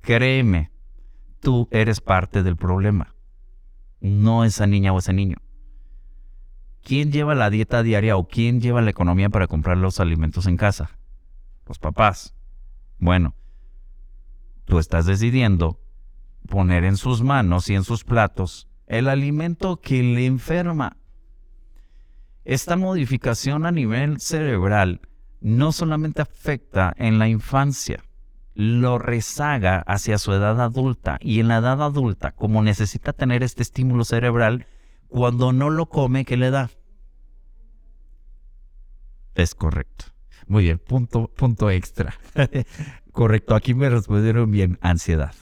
créeme, 0.00 0.70
tú 1.40 1.68
eres 1.72 2.00
parte 2.00 2.44
del 2.44 2.56
problema, 2.56 3.16
no 4.00 4.44
esa 4.44 4.68
niña 4.68 4.92
o 4.92 4.98
ese 4.98 5.12
niño. 5.12 5.38
¿Quién 6.84 7.10
lleva 7.10 7.34
la 7.34 7.50
dieta 7.50 7.82
diaria 7.82 8.16
o 8.16 8.28
quién 8.28 8.60
lleva 8.60 8.80
la 8.80 8.90
economía 8.90 9.30
para 9.30 9.48
comprar 9.48 9.76
los 9.76 9.98
alimentos 9.98 10.46
en 10.46 10.56
casa? 10.56 10.96
Los 11.66 11.80
papás. 11.80 12.36
Bueno, 12.98 13.34
tú 14.64 14.78
estás 14.78 15.06
decidiendo 15.06 15.80
poner 16.46 16.84
en 16.84 16.96
sus 16.96 17.22
manos 17.22 17.68
y 17.68 17.74
en 17.74 17.82
sus 17.82 18.04
platos 18.04 18.68
el 18.86 19.08
alimento 19.08 19.80
que 19.80 20.02
le 20.02 20.26
enferma. 20.26 20.96
Esta 22.44 22.76
modificación 22.76 23.64
a 23.64 23.72
nivel 23.72 24.20
cerebral 24.20 25.00
no 25.40 25.72
solamente 25.72 26.22
afecta 26.22 26.94
en 26.96 27.18
la 27.18 27.28
infancia, 27.28 28.02
lo 28.54 28.98
rezaga 28.98 29.80
hacia 29.86 30.18
su 30.18 30.32
edad 30.32 30.60
adulta 30.60 31.18
y 31.20 31.40
en 31.40 31.48
la 31.48 31.58
edad 31.58 31.82
adulta, 31.82 32.32
como 32.32 32.62
necesita 32.62 33.12
tener 33.12 33.42
este 33.42 33.62
estímulo 33.62 34.04
cerebral, 34.04 34.66
cuando 35.08 35.52
no 35.52 35.70
lo 35.70 35.86
come, 35.86 36.24
¿qué 36.24 36.36
le 36.36 36.50
da? 36.50 36.70
Es 39.34 39.54
correcto. 39.54 40.06
Muy 40.46 40.64
bien, 40.64 40.78
punto, 40.78 41.28
punto 41.28 41.70
extra. 41.70 42.14
correcto, 43.12 43.54
aquí 43.54 43.74
me 43.74 43.88
respondieron 43.88 44.50
bien, 44.50 44.78
ansiedad. 44.80 45.34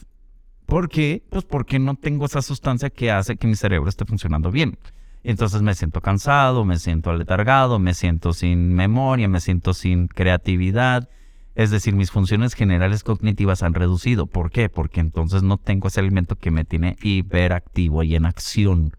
¿Por 0.65 0.89
qué? 0.89 1.23
Pues 1.29 1.43
porque 1.43 1.79
no 1.79 1.95
tengo 1.95 2.25
esa 2.25 2.41
sustancia 2.41 2.89
que 2.89 3.11
hace 3.11 3.35
que 3.35 3.47
mi 3.47 3.55
cerebro 3.55 3.89
esté 3.89 4.05
funcionando 4.05 4.51
bien. 4.51 4.77
Entonces 5.23 5.61
me 5.61 5.73
siento 5.73 6.01
cansado, 6.01 6.65
me 6.65 6.77
siento 6.77 7.09
aletargado, 7.09 7.79
me 7.79 7.93
siento 7.93 8.33
sin 8.33 8.73
memoria, 8.73 9.27
me 9.27 9.39
siento 9.39 9.73
sin 9.73 10.07
creatividad. 10.07 11.09
Es 11.55 11.71
decir, 11.71 11.95
mis 11.95 12.11
funciones 12.11 12.55
generales 12.55 13.03
cognitivas 13.03 13.63
han 13.63 13.73
reducido. 13.73 14.25
¿Por 14.25 14.51
qué? 14.51 14.69
Porque 14.69 14.99
entonces 14.99 15.43
no 15.43 15.57
tengo 15.57 15.87
ese 15.87 15.99
alimento 15.99 16.35
que 16.35 16.51
me 16.51 16.65
tiene 16.65 16.97
hiperactivo 17.01 18.03
y 18.03 18.15
en 18.15 18.25
acción. 18.25 18.97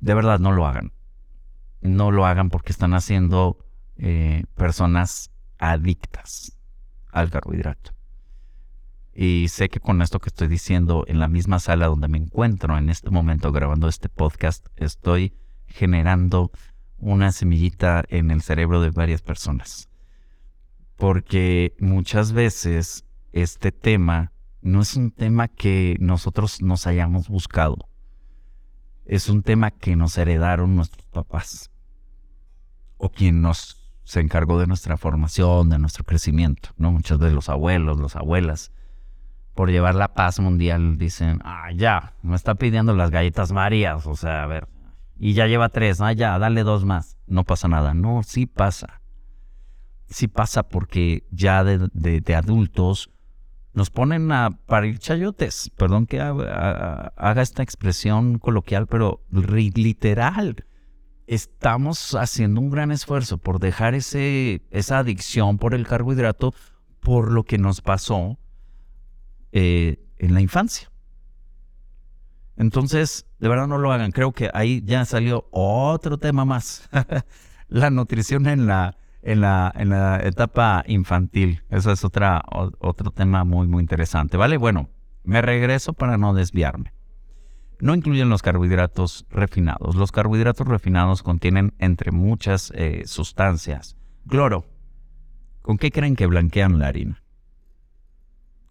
De 0.00 0.14
verdad, 0.14 0.40
no 0.40 0.52
lo 0.52 0.66
hagan. 0.66 0.92
No 1.82 2.10
lo 2.10 2.26
hagan 2.26 2.48
porque 2.48 2.72
están 2.72 2.94
haciendo 2.94 3.58
eh, 3.96 4.44
personas 4.56 5.30
adictas 5.58 6.58
al 7.12 7.30
carbohidrato. 7.30 7.92
Y 9.14 9.48
sé 9.48 9.68
que 9.68 9.80
con 9.80 10.00
esto 10.00 10.20
que 10.20 10.30
estoy 10.30 10.48
diciendo 10.48 11.04
en 11.06 11.18
la 11.18 11.28
misma 11.28 11.58
sala 11.58 11.86
donde 11.86 12.08
me 12.08 12.18
encuentro 12.18 12.78
en 12.78 12.88
este 12.88 13.10
momento 13.10 13.52
grabando 13.52 13.88
este 13.88 14.08
podcast, 14.08 14.66
estoy 14.76 15.34
generando 15.66 16.50
una 16.96 17.32
semillita 17.32 18.04
en 18.08 18.30
el 18.30 18.42
cerebro 18.42 18.80
de 18.80 18.90
varias 18.90 19.20
personas. 19.20 19.88
Porque 20.96 21.74
muchas 21.78 22.32
veces 22.32 23.04
este 23.32 23.70
tema 23.72 24.32
no 24.62 24.80
es 24.80 24.94
un 24.96 25.10
tema 25.10 25.48
que 25.48 25.96
nosotros 26.00 26.62
nos 26.62 26.86
hayamos 26.86 27.28
buscado. 27.28 27.76
Es 29.04 29.28
un 29.28 29.42
tema 29.42 29.72
que 29.72 29.96
nos 29.96 30.16
heredaron 30.16 30.74
nuestros 30.76 31.04
papás. 31.06 31.70
O 32.96 33.10
quien 33.10 33.42
nos 33.42 33.78
se 34.04 34.20
encargó 34.20 34.58
de 34.58 34.66
nuestra 34.66 34.96
formación, 34.96 35.70
de 35.70 35.78
nuestro 35.78 36.04
crecimiento, 36.04 36.70
¿no? 36.76 36.92
Muchos 36.92 37.18
de 37.20 37.30
los 37.30 37.48
abuelos, 37.48 38.00
las 38.00 38.16
abuelas 38.16 38.72
por 39.54 39.70
llevar 39.70 39.94
la 39.94 40.14
paz 40.14 40.40
mundial 40.40 40.98
dicen, 40.98 41.40
ah, 41.44 41.70
ya, 41.74 42.14
me 42.22 42.36
está 42.36 42.54
pidiendo 42.54 42.94
las 42.94 43.10
galletas 43.10 43.52
Marías, 43.52 44.06
o 44.06 44.16
sea, 44.16 44.42
a 44.42 44.46
ver, 44.46 44.68
y 45.24 45.34
ya 45.34 45.46
lleva 45.46 45.68
tres, 45.68 46.00
ah, 46.00 46.12
ya, 46.12 46.38
dale 46.38 46.64
dos 46.64 46.84
más, 46.84 47.16
no 47.28 47.44
pasa 47.44 47.68
nada. 47.68 47.94
No, 47.94 48.22
sí 48.24 48.46
pasa. 48.46 49.00
Sí 50.08 50.26
pasa 50.26 50.64
porque 50.64 51.24
ya 51.30 51.62
de, 51.62 52.34
adultos 52.34 53.10
nos 53.72 53.90
ponen 53.90 54.32
a 54.32 54.50
parir 54.66 54.98
chayotes, 54.98 55.70
perdón 55.76 56.06
que 56.06 56.20
haga 56.20 57.40
esta 57.40 57.62
expresión 57.62 58.38
coloquial, 58.38 58.88
pero 58.88 59.22
literal. 59.30 60.66
Estamos 61.28 62.16
haciendo 62.16 62.60
un 62.60 62.70
gran 62.70 62.90
esfuerzo 62.90 63.38
por 63.38 63.60
dejar 63.60 63.94
ese, 63.94 64.62
esa 64.70 64.98
adicción 64.98 65.56
por 65.56 65.72
el 65.72 65.86
carbohidrato 65.86 66.52
por 66.98 67.30
lo 67.30 67.44
que 67.44 67.58
nos 67.58 67.80
pasó 67.80 68.38
eh, 69.52 70.04
en 70.18 70.34
la 70.34 70.40
infancia. 70.40 70.90
Entonces, 72.56 73.26
de 73.38 73.48
verdad 73.48 73.66
no 73.66 73.78
lo 73.78 73.92
hagan. 73.92 74.12
Creo 74.12 74.32
que 74.32 74.50
ahí 74.54 74.82
ya 74.84 75.04
salió 75.04 75.48
otro 75.50 76.18
tema 76.18 76.44
más. 76.44 76.88
la 77.68 77.90
nutrición 77.90 78.46
en 78.46 78.66
la, 78.66 78.96
en 79.22 79.40
la, 79.40 79.72
en 79.74 79.90
la 79.90 80.20
etapa 80.22 80.84
infantil. 80.86 81.62
Eso 81.70 81.90
es 81.90 82.04
otro 82.04 83.10
tema 83.10 83.44
muy, 83.44 83.66
muy 83.66 83.80
interesante. 83.80 84.36
¿Vale? 84.36 84.58
Bueno, 84.58 84.90
me 85.24 85.40
regreso 85.40 85.92
para 85.92 86.18
no 86.18 86.34
desviarme. 86.34 86.92
No 87.80 87.94
incluyen 87.94 88.28
los 88.28 88.42
carbohidratos 88.42 89.26
refinados. 89.30 89.96
Los 89.96 90.12
carbohidratos 90.12 90.68
refinados 90.68 91.22
contienen, 91.22 91.74
entre 91.78 92.12
muchas 92.12 92.72
eh, 92.76 93.02
sustancias, 93.06 93.96
cloro. 94.28 94.66
¿Con 95.62 95.78
qué 95.78 95.90
creen 95.90 96.14
que 96.14 96.26
blanquean 96.26 96.78
la 96.78 96.88
harina? 96.88 97.21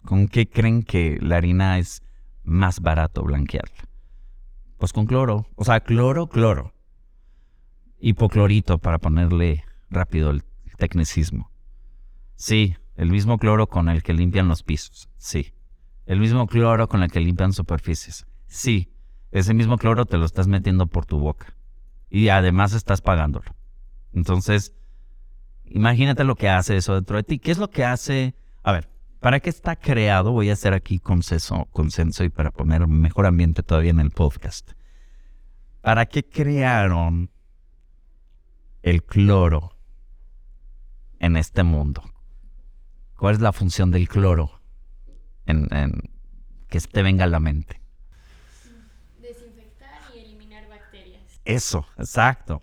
¿Con 0.04 0.28
qué 0.28 0.50
creen 0.50 0.84
que 0.84 1.18
la 1.22 1.38
harina 1.38 1.78
es 1.78 2.04
más 2.44 2.80
barato 2.80 3.24
blanquearla? 3.24 3.88
Pues 4.78 4.94
con 4.94 5.06
cloro. 5.06 5.46
O 5.56 5.64
sea, 5.64 5.82
cloro, 5.82 6.28
cloro. 6.28 6.74
Hipoclorito 8.00 8.80
para 8.80 8.98
ponerle 8.98 9.64
rápido 9.90 10.32
el 10.32 10.44
tecnicismo. 10.78 11.52
Sí, 12.36 12.76
el 12.96 13.12
mismo 13.12 13.38
cloro 13.38 13.68
con 13.68 13.90
el 13.90 14.02
que 14.02 14.14
limpian 14.14 14.48
los 14.48 14.64
pisos. 14.64 15.10
Sí. 15.18 15.54
El 16.08 16.20
mismo 16.20 16.48
cloro 16.48 16.88
con 16.88 17.04
el 17.04 17.12
que 17.12 17.20
limpian 17.20 17.54
superficies. 17.54 18.26
Sí. 18.48 18.92
Ese 19.32 19.54
mismo 19.54 19.78
cloro 19.78 20.06
te 20.06 20.18
lo 20.18 20.26
estás 20.26 20.48
metiendo 20.48 20.88
por 20.88 21.06
tu 21.06 21.20
boca. 21.20 21.56
Y 22.10 22.30
además 22.30 22.74
estás 22.74 23.02
pagándolo. 23.02 23.56
Entonces, 24.14 24.76
imagínate 25.66 26.24
lo 26.24 26.36
que 26.36 26.50
hace 26.50 26.76
eso 26.76 26.96
dentro 26.96 27.18
de 27.18 27.24
ti. 27.24 27.40
¿Qué 27.40 27.52
es 27.52 27.58
lo 27.58 27.70
que 27.70 27.86
hace? 27.86 28.36
A 28.64 28.74
ver, 28.74 28.91
¿Para 29.22 29.40
qué 29.40 29.52
está 29.52 29.76
creado? 29.76 30.32
Voy 30.32 30.50
a 30.50 30.54
hacer 30.54 30.74
aquí 30.74 30.98
consenso, 30.98 31.68
consenso 31.72 32.24
y 32.24 32.30
para 32.30 32.50
poner 32.50 32.88
mejor 32.88 33.28
ambiente 33.28 33.62
todavía 33.62 33.92
en 33.92 34.00
el 34.00 34.10
podcast. 34.10 34.72
¿Para 35.82 36.08
qué 36.08 36.28
crearon 36.28 37.30
el 38.82 39.04
cloro 39.04 39.78
en 41.20 41.38
este 41.38 41.62
mundo? 41.62 42.04
¿Cuál 43.16 43.36
es 43.36 43.42
la 43.42 43.54
función 43.54 43.92
del 43.92 44.10
cloro? 44.10 44.60
En, 45.46 45.68
que 46.68 46.80
te 46.80 47.04
venga 47.04 47.26
a 47.26 47.28
la 47.28 47.40
mente. 47.40 47.80
Desinfectar 49.22 50.02
y 50.16 50.20
eliminar 50.20 50.68
bacterias. 50.68 51.22
Eso, 51.46 51.86
exacto. 52.00 52.60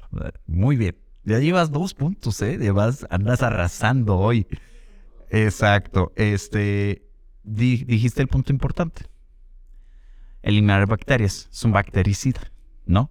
Muy 0.48 0.76
bien. 0.76 0.98
Ya 1.22 1.38
llevas 1.38 1.70
dos 1.70 1.94
puntos, 1.94 2.42
¿eh? 2.42 2.58
Llevas, 2.58 3.06
andas 3.10 3.44
arrasando 3.44 4.18
hoy. 4.18 4.48
Exacto. 5.30 6.12
Este, 6.16 7.02
dijiste 7.42 8.22
el 8.22 8.28
punto 8.28 8.52
importante. 8.52 9.06
Eliminar 10.42 10.86
bacterias. 10.86 11.48
Es 11.52 11.64
un 11.64 11.72
bactericida, 11.72 12.52
¿no? 12.86 13.10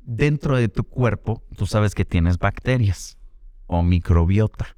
Dentro 0.00 0.56
de 0.56 0.68
tu 0.68 0.84
cuerpo, 0.84 1.42
tú 1.56 1.66
sabes 1.66 1.94
que 1.94 2.04
tienes 2.04 2.38
bacterias 2.38 3.18
o 3.66 3.82
microbiota, 3.82 4.76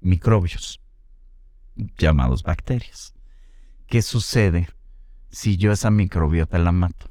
microbios, 0.00 0.80
llamados 1.98 2.42
bacterias. 2.42 3.14
¿Qué 3.86 4.00
sucede 4.00 4.68
si 5.30 5.56
yo 5.56 5.72
esa 5.72 5.90
microbiota 5.90 6.58
la 6.58 6.72
mato? 6.72 7.10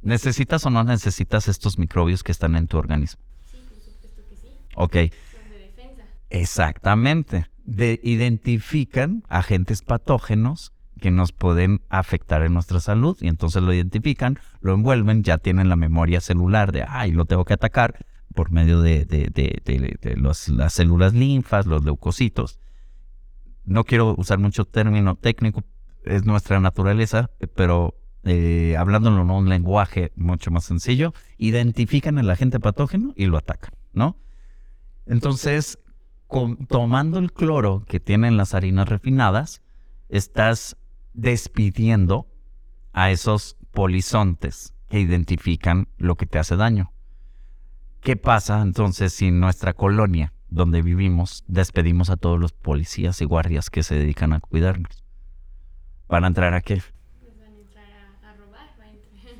¿Necesitas 0.00 0.64
o 0.64 0.70
no 0.70 0.84
necesitas 0.84 1.48
estos 1.48 1.78
microbios 1.78 2.22
que 2.22 2.32
están 2.32 2.56
en 2.56 2.68
tu 2.68 2.78
organismo? 2.78 3.20
Sí, 3.50 3.58
por 3.68 3.78
supuesto 3.78 4.24
que 4.28 4.36
sí. 4.36 4.48
Ok. 4.76 4.96
Exactamente. 6.30 7.46
De- 7.64 8.00
identifican 8.02 9.24
agentes 9.28 9.82
patógenos 9.82 10.72
que 11.00 11.10
nos 11.10 11.32
pueden 11.32 11.82
afectar 11.88 12.42
en 12.42 12.54
nuestra 12.54 12.80
salud 12.80 13.16
y 13.20 13.28
entonces 13.28 13.62
lo 13.62 13.72
identifican, 13.72 14.38
lo 14.60 14.72
envuelven, 14.72 15.22
ya 15.22 15.38
tienen 15.38 15.68
la 15.68 15.76
memoria 15.76 16.20
celular 16.20 16.72
de, 16.72 16.84
ay, 16.88 17.12
lo 17.12 17.26
tengo 17.26 17.44
que 17.44 17.54
atacar 17.54 18.06
por 18.34 18.50
medio 18.50 18.80
de, 18.82 19.06
las 20.16 20.72
células 20.72 21.14
linfas, 21.14 21.66
los 21.66 21.84
leucocitos. 21.84 22.60
No 23.64 23.84
quiero 23.84 24.14
usar 24.16 24.38
mucho 24.38 24.64
término 24.64 25.16
técnico, 25.16 25.64
es 26.04 26.24
nuestra 26.24 26.60
naturaleza, 26.60 27.30
pero 27.54 27.94
eh, 28.24 28.76
hablándolo 28.78 29.22
en 29.22 29.30
un 29.30 29.48
lenguaje 29.48 30.12
mucho 30.16 30.50
más 30.50 30.64
sencillo, 30.64 31.12
identifican 31.38 32.18
el 32.18 32.30
agente 32.30 32.60
patógeno 32.60 33.12
y 33.16 33.26
lo 33.26 33.38
atacan, 33.38 33.72
¿no? 33.92 34.16
Entonces, 35.06 35.78
con- 36.26 36.66
tomando 36.66 37.18
el 37.18 37.32
cloro 37.32 37.84
que 37.86 38.00
tienen 38.00 38.36
las 38.36 38.54
harinas 38.54 38.88
refinadas, 38.88 39.62
estás 40.08 40.76
despidiendo 41.14 42.26
a 42.92 43.10
esos 43.10 43.56
polizontes 43.72 44.74
que 44.88 45.00
identifican 45.00 45.88
lo 45.98 46.16
que 46.16 46.26
te 46.26 46.38
hace 46.38 46.56
daño. 46.56 46.92
¿Qué 48.00 48.16
pasa 48.16 48.62
entonces 48.62 49.12
si 49.12 49.26
en 49.28 49.40
nuestra 49.40 49.72
colonia, 49.72 50.32
donde 50.48 50.80
vivimos, 50.82 51.44
despedimos 51.48 52.08
a 52.10 52.16
todos 52.16 52.38
los 52.38 52.52
policías 52.52 53.20
y 53.20 53.24
guardias 53.24 53.68
que 53.70 53.82
se 53.82 53.96
dedican 53.96 54.32
a 54.32 54.40
cuidarnos? 54.40 55.02
¿Van 56.08 56.24
a 56.24 56.28
entrar 56.28 56.54
a 56.54 56.60
qué? 56.60 56.76
Pues 57.20 57.36
van 57.36 57.52
a 57.52 57.58
entrar 57.58 57.84
a, 58.22 58.30
a 58.30 58.36
robar, 58.36 58.68
van 58.78 58.88
a 58.88 58.92
entrar 58.92 59.34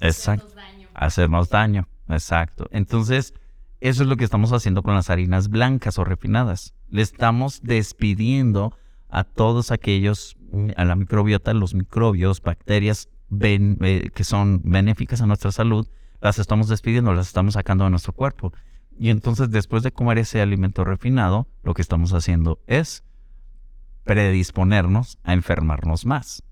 Exacto. 0.00 0.46
hacernos 0.46 0.54
daño. 0.54 0.88
hacernos 0.94 1.48
daño. 1.50 1.88
Exacto. 2.08 2.68
Entonces, 2.70 3.34
eso 3.80 4.02
es 4.02 4.08
lo 4.08 4.16
que 4.16 4.24
estamos 4.24 4.52
haciendo 4.52 4.82
con 4.82 4.94
las 4.94 5.10
harinas 5.10 5.48
blancas 5.48 5.98
o 5.98 6.04
refinadas. 6.04 6.74
Le 6.88 7.02
estamos 7.02 7.62
despidiendo 7.62 8.76
a 9.08 9.24
todos 9.24 9.70
aquellos, 9.70 10.36
mm, 10.52 10.70
a 10.76 10.84
la 10.84 10.96
microbiota, 10.96 11.52
los 11.54 11.74
microbios, 11.74 12.42
bacterias 12.42 13.08
eh, 13.40 14.10
que 14.14 14.24
son 14.24 14.60
benéficas 14.64 15.20
a 15.20 15.26
nuestra 15.26 15.50
salud, 15.52 15.88
las 16.20 16.38
estamos 16.38 16.68
despidiendo, 16.68 17.12
las 17.12 17.26
estamos 17.26 17.54
sacando 17.54 17.84
de 17.84 17.90
nuestro 17.90 18.12
cuerpo. 18.12 18.52
Y 18.98 19.10
entonces, 19.10 19.50
después 19.50 19.82
de 19.82 19.92
comer 19.92 20.18
ese 20.18 20.40
alimento 20.40 20.84
refinado, 20.84 21.46
lo 21.62 21.74
que 21.74 21.82
estamos 21.82 22.12
haciendo 22.14 22.60
es 22.66 23.04
predisponernos 24.04 25.18
a 25.24 25.32
enfermarnos 25.32 26.06
más, 26.06 26.42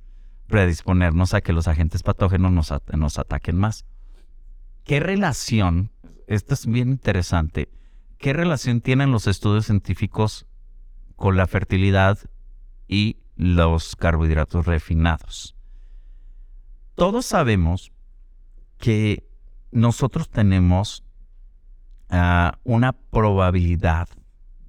predisponernos 0.48 1.34
a 1.34 1.40
que 1.40 1.52
los 1.52 1.68
agentes 1.68 2.02
patógenos 2.02 2.52
nos, 2.52 2.72
at- 2.72 2.92
nos 2.94 3.18
ataquen 3.18 3.56
más. 3.56 3.86
¿Qué 4.84 5.00
relación, 5.00 5.90
esto 6.26 6.54
es 6.54 6.66
bien 6.66 6.88
interesante, 6.88 7.68
qué 8.18 8.32
relación 8.32 8.80
tienen 8.80 9.10
los 9.10 9.26
estudios 9.26 9.66
científicos 9.66 10.46
con 11.16 11.36
la 11.36 11.46
fertilidad 11.46 12.18
y 12.88 13.18
los 13.36 13.96
carbohidratos 13.96 14.66
refinados? 14.66 15.56
Todos 16.94 17.26
sabemos 17.26 17.92
que 18.78 19.28
nosotros 19.72 20.28
tenemos 20.28 21.04
ah, 22.08 22.58
una 22.62 22.92
probabilidad 22.92 24.08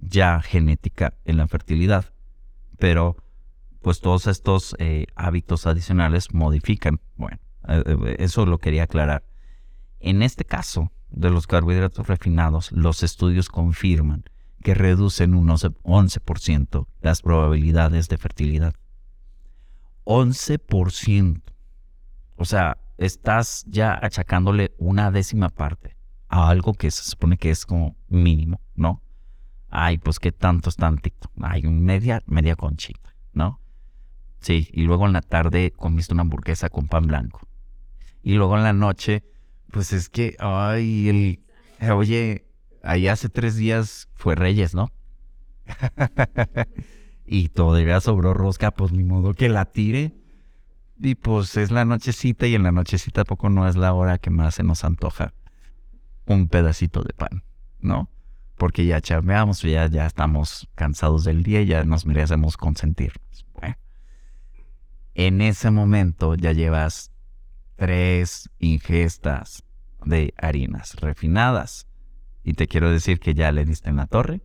ya 0.01 0.41
genética 0.41 1.13
en 1.25 1.37
la 1.37 1.47
fertilidad, 1.47 2.13
pero 2.77 3.17
pues 3.81 3.99
todos 3.99 4.25
estos 4.25 4.75
eh, 4.79 5.05
hábitos 5.15 5.67
adicionales 5.67 6.33
modifican. 6.33 6.99
Bueno, 7.15 7.37
eh, 7.67 7.83
eh, 7.85 8.15
eso 8.19 8.45
lo 8.45 8.57
quería 8.57 8.83
aclarar. 8.83 9.23
En 9.99 10.23
este 10.23 10.43
caso 10.43 10.91
de 11.09 11.29
los 11.29 11.47
carbohidratos 11.47 12.07
refinados, 12.07 12.71
los 12.71 13.03
estudios 13.03 13.49
confirman 13.49 14.23
que 14.61 14.73
reducen 14.73 15.35
un 15.35 15.47
11% 15.47 15.75
11% 15.83 16.87
las 17.01 17.21
probabilidades 17.21 18.09
de 18.09 18.17
fertilidad. 18.17 18.73
11%. 20.05 21.41
O 22.37 22.45
sea, 22.45 22.77
estás 22.97 23.65
ya 23.67 23.93
achacándole 24.01 24.73
una 24.77 25.11
décima 25.11 25.49
parte 25.49 25.95
a 26.27 26.49
algo 26.49 26.73
que 26.73 26.91
se 26.91 27.03
supone 27.03 27.37
que 27.37 27.51
es 27.51 27.65
como 27.65 27.95
mínimo, 28.07 28.59
¿no? 28.75 29.01
Ay, 29.69 29.97
pues 29.97 30.19
qué 30.19 30.31
tanto 30.31 30.69
es 30.69 30.75
tantito. 30.75 31.29
Ay, 31.41 31.65
un 31.65 31.83
media, 31.83 32.21
media 32.25 32.55
conchita, 32.55 33.15
¿no? 33.33 33.59
Sí, 34.39 34.69
y 34.71 34.83
luego 34.83 35.05
en 35.05 35.13
la 35.13 35.21
tarde 35.21 35.71
comiste 35.71 36.13
una 36.13 36.21
hamburguesa 36.21 36.69
con 36.69 36.87
pan 36.87 37.07
blanco. 37.07 37.41
Y 38.21 38.33
luego 38.33 38.57
en 38.57 38.63
la 38.63 38.73
noche, 38.73 39.23
pues 39.75 39.91
es 39.91 40.07
que, 40.07 40.37
ay, 40.39 41.09
el, 41.09 41.43
eh, 41.81 41.91
oye, 41.91 42.45
ahí 42.81 43.09
hace 43.09 43.27
tres 43.27 43.57
días 43.57 44.07
fue 44.13 44.33
Reyes, 44.33 44.73
¿no? 44.73 44.89
y 47.25 47.49
todavía 47.49 47.99
sobró 47.99 48.33
rosca, 48.33 48.71
pues 48.71 48.93
ni 48.93 49.03
modo 49.03 49.33
que 49.33 49.49
la 49.49 49.65
tire. 49.65 50.15
Y 50.97 51.15
pues 51.15 51.57
es 51.57 51.71
la 51.71 51.83
nochecita 51.83 52.47
y 52.47 52.55
en 52.55 52.63
la 52.63 52.71
nochecita 52.71 53.25
tampoco 53.25 53.49
no 53.49 53.67
es 53.67 53.75
la 53.75 53.91
hora 53.91 54.17
que 54.17 54.29
más 54.29 54.55
se 54.55 54.63
nos 54.63 54.85
antoja 54.85 55.33
un 56.25 56.47
pedacito 56.47 57.03
de 57.03 57.13
pan, 57.13 57.43
¿no? 57.79 58.09
Porque 58.55 58.85
ya 58.85 59.01
charmeamos, 59.01 59.61
ya, 59.61 59.87
ya 59.87 60.05
estamos 60.05 60.69
cansados 60.75 61.25
del 61.25 61.43
día 61.43 61.59
y 61.63 61.65
ya 61.65 61.83
nos 61.83 62.05
merecemos 62.05 62.55
consentirnos. 62.55 63.45
Bueno, 63.53 63.75
en 65.15 65.41
ese 65.41 65.69
momento 65.69 66.35
ya 66.35 66.53
llevas 66.53 67.11
tres 67.75 68.49
ingestas 68.57 69.64
de 70.05 70.33
harinas 70.37 70.95
refinadas. 70.95 71.87
Y 72.43 72.53
te 72.53 72.67
quiero 72.67 72.91
decir 72.91 73.19
que 73.19 73.33
ya 73.33 73.51
le 73.51 73.65
diste 73.65 73.89
en 73.89 73.97
la 73.97 74.07
torre 74.07 74.41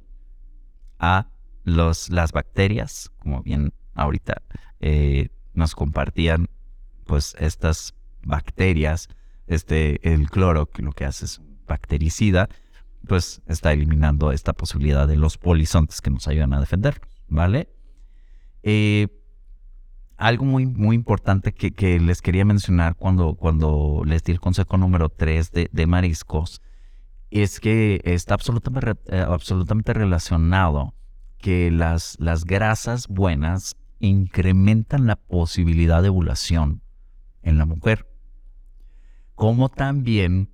a 0.98 1.28
los, 1.64 2.10
las 2.10 2.32
bacterias, 2.32 3.10
como 3.18 3.42
bien 3.42 3.72
ahorita 3.94 4.42
eh, 4.80 5.28
nos 5.52 5.74
compartían, 5.74 6.48
pues 7.06 7.36
estas 7.38 7.94
bacterias, 8.22 9.08
este, 9.46 10.12
el 10.12 10.30
cloro, 10.30 10.66
que 10.66 10.82
lo 10.82 10.92
que 10.92 11.04
hace 11.04 11.26
es 11.26 11.40
bactericida, 11.66 12.48
pues 13.06 13.42
está 13.46 13.72
eliminando 13.72 14.32
esta 14.32 14.52
posibilidad 14.52 15.06
de 15.08 15.16
los 15.16 15.38
polizontes 15.38 16.00
que 16.00 16.10
nos 16.10 16.28
ayudan 16.28 16.52
a 16.52 16.60
defender, 16.60 17.00
¿vale? 17.28 17.68
Eh, 18.62 19.08
algo 20.20 20.44
muy, 20.44 20.66
muy 20.66 20.94
importante 20.94 21.52
que, 21.52 21.72
que 21.72 21.98
les 21.98 22.20
quería 22.20 22.44
mencionar 22.44 22.94
cuando, 22.94 23.34
cuando 23.34 24.02
les 24.04 24.22
di 24.22 24.32
el 24.32 24.40
consejo 24.40 24.76
número 24.76 25.08
3 25.08 25.50
de, 25.50 25.70
de 25.72 25.86
mariscos 25.86 26.60
es 27.30 27.58
que 27.58 28.02
está 28.04 28.34
absolutamente, 28.34 28.92
eh, 29.06 29.24
absolutamente 29.26 29.94
relacionado 29.94 30.94
que 31.38 31.70
las, 31.70 32.16
las 32.20 32.44
grasas 32.44 33.08
buenas 33.08 33.76
incrementan 33.98 35.06
la 35.06 35.16
posibilidad 35.16 36.02
de 36.02 36.10
ovulación 36.10 36.82
en 37.42 37.56
la 37.56 37.64
mujer, 37.64 38.06
como 39.34 39.70
también 39.70 40.52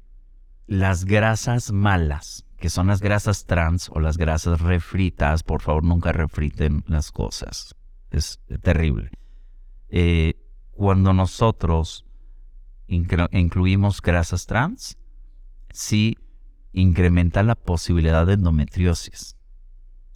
las 0.68 1.04
grasas 1.04 1.72
malas, 1.72 2.44
que 2.58 2.70
son 2.70 2.86
las 2.86 3.00
grasas 3.00 3.46
trans 3.46 3.90
o 3.92 3.98
las 3.98 4.16
grasas 4.16 4.60
refritas, 4.60 5.42
por 5.42 5.60
favor 5.60 5.82
nunca 5.82 6.12
refriten 6.12 6.84
las 6.86 7.10
cosas, 7.10 7.74
es 8.10 8.38
terrible. 8.62 9.10
Eh, 9.88 10.34
cuando 10.72 11.12
nosotros 11.12 12.04
incluimos 12.88 14.00
grasas 14.02 14.46
trans, 14.46 14.98
sí 15.70 16.16
incrementa 16.72 17.42
la 17.42 17.54
posibilidad 17.54 18.26
de 18.26 18.34
endometriosis. 18.34 19.36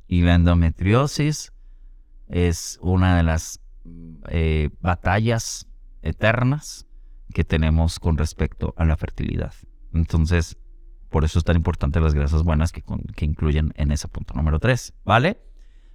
Y 0.07 0.23
la 0.23 0.35
endometriosis 0.35 1.53
es 2.29 2.79
una 2.83 3.17
de 3.17 3.23
las 3.23 3.61
eh, 4.29 4.71
batallas 4.81 5.67
eternas 6.03 6.87
que 7.33 7.45
tenemos 7.45 7.99
con 7.99 8.19
respecto 8.19 8.75
a 8.77 8.85
la 8.85 8.97
fertilidad. 8.97 9.55
Entonces, 9.93 10.59
por 11.09 11.25
eso 11.25 11.39
es 11.39 11.45
tan 11.45 11.57
importante 11.57 12.01
las 12.01 12.15
grasas 12.15 12.43
buenas 12.43 12.73
que, 12.73 12.83
con- 12.83 13.03
que 13.17 13.25
incluyen 13.25 13.73
en 13.77 13.91
ese 13.93 14.09
punto 14.09 14.35
número 14.35 14.59
3, 14.59 14.95
¿vale? 15.05 15.41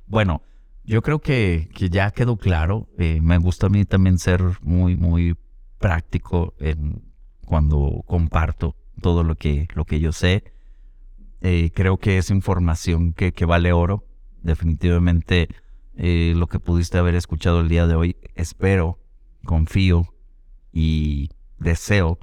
Bueno, 0.07 0.41
yo 0.85 1.01
creo 1.01 1.19
que, 1.19 1.69
que 1.73 1.89
ya 1.89 2.11
quedó 2.11 2.37
claro. 2.37 2.87
Eh, 2.97 3.19
me 3.21 3.37
gusta 3.37 3.67
a 3.67 3.69
mí 3.69 3.85
también 3.85 4.19
ser 4.19 4.41
muy, 4.61 4.95
muy 4.95 5.35
práctico 5.79 6.53
en, 6.59 7.03
cuando 7.45 8.03
comparto 8.05 8.75
todo 9.01 9.23
lo 9.23 9.35
que, 9.35 9.67
lo 9.73 9.85
que 9.85 9.99
yo 9.99 10.11
sé. 10.11 10.43
Eh, 11.41 11.71
creo 11.73 11.97
que 11.97 12.17
es 12.17 12.29
información 12.29 13.13
que, 13.13 13.33
que 13.33 13.45
vale 13.45 13.73
oro. 13.73 14.05
Definitivamente 14.41 15.49
eh, 15.97 16.33
lo 16.35 16.47
que 16.47 16.59
pudiste 16.59 16.97
haber 16.97 17.15
escuchado 17.15 17.61
el 17.61 17.69
día 17.69 17.87
de 17.87 17.95
hoy, 17.95 18.17
espero, 18.35 18.99
confío 19.43 20.13
y 20.71 21.29
deseo 21.57 22.19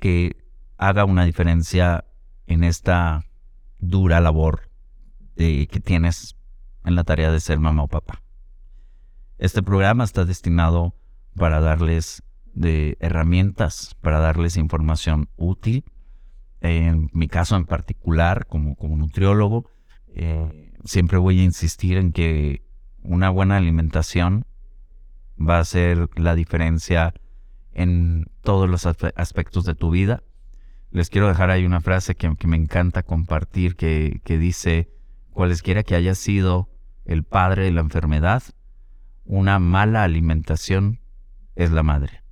que 0.00 0.36
haga 0.76 1.04
una 1.06 1.24
diferencia 1.24 2.04
en 2.46 2.62
esta 2.62 3.24
dura 3.78 4.20
labor 4.20 4.68
que 5.36 5.82
tienes 5.82 6.36
en 6.84 6.94
la 6.94 7.04
tarea 7.04 7.30
de 7.30 7.40
ser 7.40 7.58
mamá 7.58 7.82
o 7.82 7.88
papá. 7.88 8.22
Este 9.38 9.62
programa 9.62 10.04
está 10.04 10.24
destinado 10.24 10.94
para 11.34 11.60
darles 11.60 12.22
de 12.52 12.96
herramientas, 13.00 13.96
para 14.00 14.20
darles 14.20 14.56
información 14.56 15.28
útil. 15.36 15.84
En 16.60 17.10
mi 17.12 17.28
caso 17.28 17.56
en 17.56 17.66
particular, 17.66 18.46
como, 18.46 18.76
como 18.76 18.96
nutriólogo, 18.96 19.68
eh, 20.14 20.72
siempre 20.84 21.18
voy 21.18 21.40
a 21.40 21.44
insistir 21.44 21.98
en 21.98 22.12
que 22.12 22.62
una 23.02 23.28
buena 23.28 23.56
alimentación 23.56 24.46
va 25.38 25.58
a 25.58 25.64
ser 25.64 26.08
la 26.16 26.34
diferencia 26.34 27.12
en 27.72 28.26
todos 28.42 28.70
los 28.70 28.86
aspectos 28.86 29.64
de 29.64 29.74
tu 29.74 29.90
vida. 29.90 30.22
Les 30.90 31.10
quiero 31.10 31.26
dejar 31.26 31.50
ahí 31.50 31.66
una 31.66 31.80
frase 31.80 32.14
que, 32.14 32.32
me 32.46 32.56
encanta 32.56 33.02
compartir 33.02 33.74
que, 33.74 34.20
que 34.24 34.38
dice, 34.38 34.88
cualesquiera 35.32 35.82
que 35.82 35.96
haya 35.96 36.14
sido 36.14 36.70
el 37.04 37.24
padre 37.24 37.64
de 37.64 37.72
la 37.72 37.80
enfermedad, 37.80 38.42
una 39.24 39.58
mala 39.58 40.04
alimentación 40.04 41.00
es 41.54 41.70
la 41.70 41.82
madre. 41.82 42.22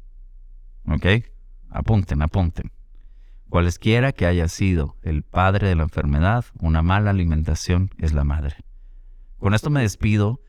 ¿Ok? 0.87 1.07
Apunten, 1.71 2.23
apunten. 2.23 2.71
Cualesquiera 3.49 4.13
que 4.13 4.27
haya 4.27 4.49
sido 4.49 4.97
el 5.03 5.23
padre 5.23 5.69
de 5.69 5.75
la 5.75 5.83
enfermedad, 5.83 6.45
una 6.59 6.83
mala 6.83 7.11
alimentación 7.11 7.91
es 7.99 8.13
la 8.15 8.25
madre. 8.25 8.57
Con 9.39 9.55
esto 9.55 9.71
me 9.71 9.83
despido. 9.83 10.41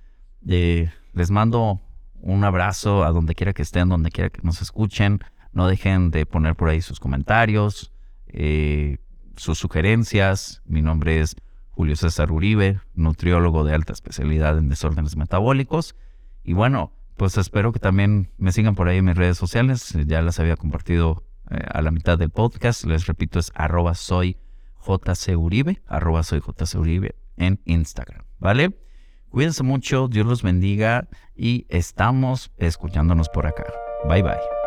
Eh, 0.48 0.90
les 1.14 1.32
mando 1.32 1.82
un 2.22 2.44
abrazo 2.44 3.04
a 3.04 3.12
donde 3.12 3.36
quiera 3.36 3.54
que 3.54 3.62
estén, 3.62 3.90
donde 3.90 4.10
quiera 4.10 4.30
que 4.30 4.42
nos 4.42 4.62
escuchen. 4.62 5.20
No 5.52 5.68
dejen 5.68 6.12
de 6.12 6.26
poner 6.26 6.56
por 6.56 6.70
ahí 6.70 6.82
sus 6.82 7.00
comentarios, 7.00 7.92
eh, 8.28 9.00
sus 9.36 9.60
sugerencias. 9.60 10.62
Mi 10.66 10.82
nombre 10.82 11.20
es 11.20 11.36
Julio 11.76 11.96
César 11.96 12.32
Uribe, 12.32 12.80
nutriólogo 12.94 13.64
de 13.64 13.74
alta 13.74 13.94
especialidad 13.94 14.58
en 14.58 14.70
desórdenes 14.70 15.18
metabólicos. 15.18 15.96
Y 16.44 16.54
bueno, 16.54 16.94
pues 17.18 17.38
espero 17.38 17.72
que 17.72 17.80
también 17.80 18.32
me 18.38 18.52
sigan 18.52 18.76
por 18.76 18.88
ahí 18.88 18.98
en 18.98 19.06
mis 19.06 19.18
redes 19.18 19.38
sociales. 19.38 19.94
Ya 20.06 20.22
las 20.22 20.40
había 20.40 20.56
compartido 20.56 21.24
eh, 21.50 21.60
a 21.72 21.82
la 21.82 21.92
mitad 21.92 22.18
del 22.18 22.30
podcast. 22.30 22.86
Les 22.86 23.08
repito, 23.08 23.40
es 23.40 23.52
arroba 23.56 23.96
soy 23.96 24.38
jcuribe, 24.80 25.82
arroba 25.88 26.24
soy 26.24 26.42
jcuribe 26.42 27.16
en 27.38 27.60
Instagram, 27.66 28.26
¿vale? 28.40 28.78
Cuídense 29.30 29.64
mucho, 29.64 30.08
Dios 30.08 30.28
los 30.28 30.44
bendiga 30.44 31.08
y 31.36 31.66
estamos 31.70 32.52
escuchándonos 32.58 33.30
por 33.30 33.48
acá. 33.48 33.66
Bye 34.08 34.22
bye. 34.22 34.63